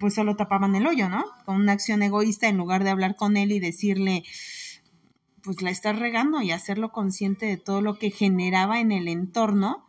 pues 0.00 0.14
solo 0.14 0.34
tapaban 0.34 0.74
el 0.74 0.84
hoyo, 0.88 1.08
¿no? 1.08 1.24
Con 1.44 1.60
una 1.60 1.70
acción 1.72 2.02
egoísta 2.02 2.48
en 2.48 2.56
lugar 2.56 2.82
de 2.82 2.90
hablar 2.90 3.14
con 3.14 3.36
él 3.36 3.52
y 3.52 3.60
decirle, 3.60 4.24
pues 5.44 5.62
la 5.62 5.70
estás 5.70 5.96
regando 5.96 6.42
y 6.42 6.50
hacerlo 6.50 6.90
consciente 6.90 7.46
de 7.46 7.56
todo 7.56 7.82
lo 7.82 8.00
que 8.00 8.10
generaba 8.10 8.80
en 8.80 8.90
el 8.90 9.06
entorno 9.06 9.86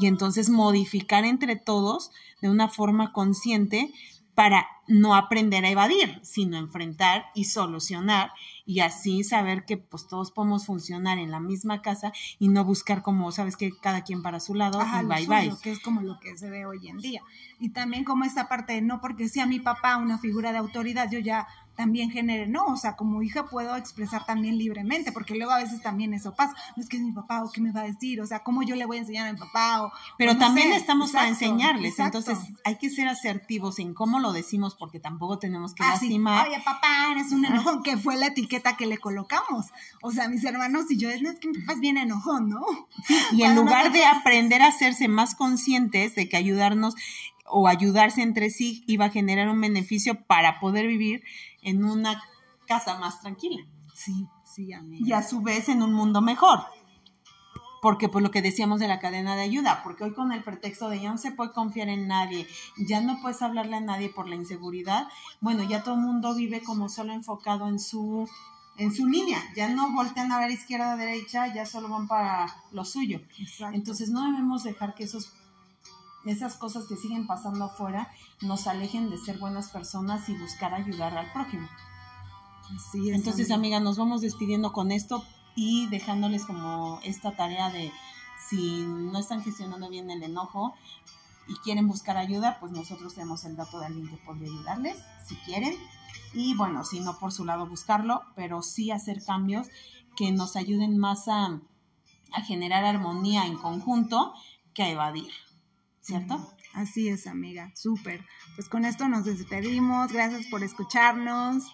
y 0.00 0.06
entonces 0.06 0.50
modificar 0.50 1.24
entre 1.24 1.56
todos 1.56 2.10
de 2.40 2.50
una 2.50 2.68
forma 2.68 3.12
consciente 3.12 3.92
para 4.34 4.66
no 4.86 5.14
aprender 5.14 5.64
a 5.64 5.70
evadir, 5.70 6.18
sino 6.22 6.56
enfrentar 6.56 7.26
y 7.34 7.44
solucionar 7.44 8.32
y 8.64 8.80
así 8.80 9.22
saber 9.22 9.64
que 9.64 9.76
pues 9.76 10.08
todos 10.08 10.30
podemos 10.30 10.64
funcionar 10.64 11.18
en 11.18 11.30
la 11.30 11.40
misma 11.40 11.82
casa 11.82 12.12
y 12.38 12.48
no 12.48 12.64
buscar 12.64 13.02
como, 13.02 13.32
sabes 13.32 13.56
que 13.56 13.70
cada 13.82 14.02
quien 14.02 14.22
para 14.22 14.40
su 14.40 14.54
lado 14.54 14.80
Ajá, 14.80 15.02
y 15.02 15.06
bye 15.06 15.24
suyo, 15.26 15.28
bye. 15.28 15.60
que 15.62 15.72
es 15.72 15.80
como 15.80 16.00
lo 16.00 16.18
que 16.20 16.38
se 16.38 16.48
ve 16.48 16.64
hoy 16.64 16.88
en 16.88 16.98
día. 16.98 17.22
Y 17.58 17.70
también 17.70 18.04
como 18.04 18.24
esta 18.24 18.48
parte 18.48 18.72
de 18.72 18.82
no 18.82 19.00
porque 19.00 19.28
sea 19.28 19.46
mi 19.46 19.60
papá 19.60 19.96
una 19.96 20.18
figura 20.18 20.52
de 20.52 20.58
autoridad, 20.58 21.10
yo 21.10 21.18
ya 21.18 21.46
también 21.80 22.10
genere, 22.10 22.46
no, 22.46 22.66
o 22.66 22.76
sea, 22.76 22.94
como 22.94 23.22
hija 23.22 23.46
puedo 23.46 23.74
expresar 23.74 24.26
también 24.26 24.58
libremente, 24.58 25.12
porque 25.12 25.34
luego 25.34 25.50
a 25.52 25.56
veces 25.58 25.80
también 25.80 26.12
eso 26.12 26.34
pasa, 26.34 26.54
no 26.76 26.82
es 26.82 26.90
que 26.90 26.98
es 26.98 27.02
mi 27.02 27.12
papá 27.12 27.42
o 27.42 27.50
qué 27.50 27.62
me 27.62 27.72
va 27.72 27.80
a 27.80 27.84
decir, 27.84 28.20
o 28.20 28.26
sea, 28.26 28.40
cómo 28.40 28.62
yo 28.62 28.76
le 28.76 28.84
voy 28.84 28.98
a 28.98 29.00
enseñar 29.00 29.26
a 29.28 29.32
mi 29.32 29.38
papá 29.38 29.84
o... 29.84 29.92
Pero 30.18 30.34
no 30.34 30.38
también 30.38 30.68
sé. 30.68 30.76
estamos 30.76 31.10
para 31.12 31.28
Exacto, 31.28 31.44
enseñarles, 31.46 31.92
exacto. 31.92 32.18
entonces 32.18 32.52
hay 32.64 32.76
que 32.76 32.90
ser 32.90 33.08
asertivos 33.08 33.78
en 33.78 33.94
cómo 33.94 34.20
lo 34.20 34.32
decimos 34.32 34.74
porque 34.74 35.00
tampoco 35.00 35.38
tenemos 35.38 35.72
que 35.74 35.82
Ah, 35.82 35.96
sí. 35.98 36.06
lastimar. 36.08 36.48
Oye, 36.48 36.60
papá, 36.62 37.12
eres 37.12 37.32
un 37.32 37.46
enojón, 37.46 37.82
que 37.82 37.96
fue 37.96 38.16
la 38.18 38.26
etiqueta 38.26 38.76
que 38.76 38.84
le 38.86 38.98
colocamos. 38.98 39.68
O 40.02 40.10
sea, 40.12 40.28
mis 40.28 40.44
hermanos 40.44 40.90
y 40.90 40.98
yo, 40.98 41.08
es 41.08 41.22
que 41.40 41.48
mi 41.48 41.58
papá 41.60 41.72
es 41.72 41.80
bien 41.80 41.96
enojón, 41.96 42.50
¿no? 42.50 42.60
Y 43.32 43.42
en 43.42 43.54
Para 43.54 43.54
lugar 43.54 43.84
no- 43.86 43.92
de 43.92 44.04
aprender 44.04 44.60
a 44.60 44.66
hacerse 44.68 45.08
más 45.08 45.34
conscientes 45.34 46.14
de 46.14 46.28
que 46.28 46.36
ayudarnos 46.36 46.94
o 47.52 47.66
ayudarse 47.66 48.22
entre 48.22 48.48
sí 48.50 48.84
iba 48.86 49.06
a 49.06 49.10
generar 49.10 49.48
un 49.48 49.60
beneficio 49.60 50.22
para 50.22 50.60
poder 50.60 50.86
vivir 50.86 51.24
en 51.62 51.84
una 51.84 52.20
casa 52.66 52.98
más 52.98 53.20
tranquila 53.20 53.62
Sí, 53.94 54.26
sí, 54.44 54.72
amiga. 54.72 55.06
y 55.06 55.12
a 55.12 55.22
su 55.22 55.40
vez 55.42 55.68
en 55.68 55.82
un 55.82 55.92
mundo 55.92 56.20
mejor. 56.22 56.60
Porque 57.82 58.10
por 58.10 58.20
lo 58.20 58.30
que 58.30 58.42
decíamos 58.42 58.78
de 58.78 58.88
la 58.88 58.98
cadena 59.00 59.36
de 59.36 59.42
ayuda, 59.42 59.80
porque 59.82 60.04
hoy 60.04 60.12
con 60.12 60.32
el 60.32 60.42
pretexto 60.42 60.90
de 60.90 61.00
ya 61.00 61.10
no 61.10 61.16
se 61.16 61.32
puede 61.32 61.52
confiar 61.52 61.88
en 61.88 62.08
nadie, 62.08 62.46
ya 62.76 63.00
no 63.00 63.20
puedes 63.22 63.40
hablarle 63.40 63.76
a 63.76 63.80
nadie 63.80 64.10
por 64.10 64.28
la 64.28 64.34
inseguridad, 64.36 65.08
bueno, 65.40 65.62
ya 65.62 65.82
todo 65.82 65.94
el 65.94 66.02
mundo 66.02 66.34
vive 66.34 66.62
como 66.62 66.90
solo 66.90 67.12
enfocado 67.14 67.68
en 67.68 67.78
su 67.78 68.28
en 68.76 68.94
su 68.94 69.06
línea, 69.06 69.38
ya 69.56 69.68
no 69.68 69.92
voltean 69.92 70.30
a 70.32 70.38
ver 70.38 70.50
izquierda, 70.50 70.96
derecha, 70.96 71.52
ya 71.54 71.66
solo 71.66 71.88
van 71.88 72.06
para 72.06 72.46
lo 72.72 72.84
suyo. 72.84 73.20
Exacto. 73.38 73.74
Entonces 73.76 74.08
no 74.10 74.24
debemos 74.30 74.62
dejar 74.62 74.94
que 74.94 75.04
esos, 75.04 75.32
esas 76.26 76.56
cosas 76.56 76.84
que 76.86 76.96
siguen 76.96 77.26
pasando 77.26 77.64
afuera 77.64 78.10
nos 78.42 78.66
alejen 78.66 79.10
de 79.10 79.18
ser 79.18 79.38
buenas 79.38 79.70
personas 79.70 80.28
y 80.28 80.36
buscar 80.36 80.74
ayudar 80.74 81.16
al 81.16 81.32
prójimo. 81.32 81.68
Así 82.74 83.10
es, 83.10 83.16
Entonces, 83.16 83.50
amiga. 83.50 83.78
amiga, 83.78 83.80
nos 83.80 83.96
vamos 83.98 84.20
despidiendo 84.20 84.72
con 84.72 84.92
esto 84.92 85.24
y 85.56 85.86
dejándoles 85.88 86.44
como 86.44 87.00
esta 87.02 87.34
tarea 87.36 87.70
de 87.70 87.92
si 88.48 88.84
no 88.86 89.18
están 89.18 89.42
gestionando 89.42 89.88
bien 89.88 90.10
el 90.10 90.22
enojo 90.22 90.74
y 91.48 91.54
quieren 91.56 91.88
buscar 91.88 92.16
ayuda, 92.16 92.58
pues 92.60 92.72
nosotros 92.72 93.14
tenemos 93.14 93.44
el 93.44 93.56
dato 93.56 93.80
de 93.80 93.86
alguien 93.86 94.08
que 94.08 94.16
podría 94.18 94.48
ayudarles, 94.48 94.96
si 95.26 95.34
quieren. 95.36 95.74
Y 96.32 96.54
bueno, 96.54 96.84
si 96.84 97.00
no 97.00 97.18
por 97.18 97.32
su 97.32 97.44
lado 97.44 97.66
buscarlo, 97.66 98.22
pero 98.36 98.62
sí 98.62 98.90
hacer 98.90 99.24
cambios 99.24 99.68
que 100.16 100.30
nos 100.32 100.54
ayuden 100.54 100.96
más 100.98 101.26
a, 101.28 101.60
a 102.32 102.42
generar 102.42 102.84
armonía 102.84 103.46
en 103.46 103.56
conjunto 103.56 104.32
que 104.74 104.84
a 104.84 104.90
evadir, 104.90 105.32
¿cierto? 106.10 106.44
Así 106.74 107.08
es, 107.08 107.28
amiga, 107.28 107.70
súper. 107.76 108.24
Pues 108.56 108.68
con 108.68 108.84
esto 108.84 109.08
nos 109.08 109.24
despedimos, 109.24 110.12
gracias 110.12 110.46
por 110.46 110.64
escucharnos. 110.64 111.64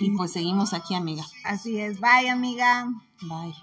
Y 0.00 0.10
pues 0.16 0.32
seguimos 0.32 0.74
aquí, 0.74 0.94
amiga. 0.94 1.22
Así 1.44 1.78
es, 1.78 2.00
bye, 2.00 2.28
amiga. 2.28 2.88
Bye. 3.22 3.54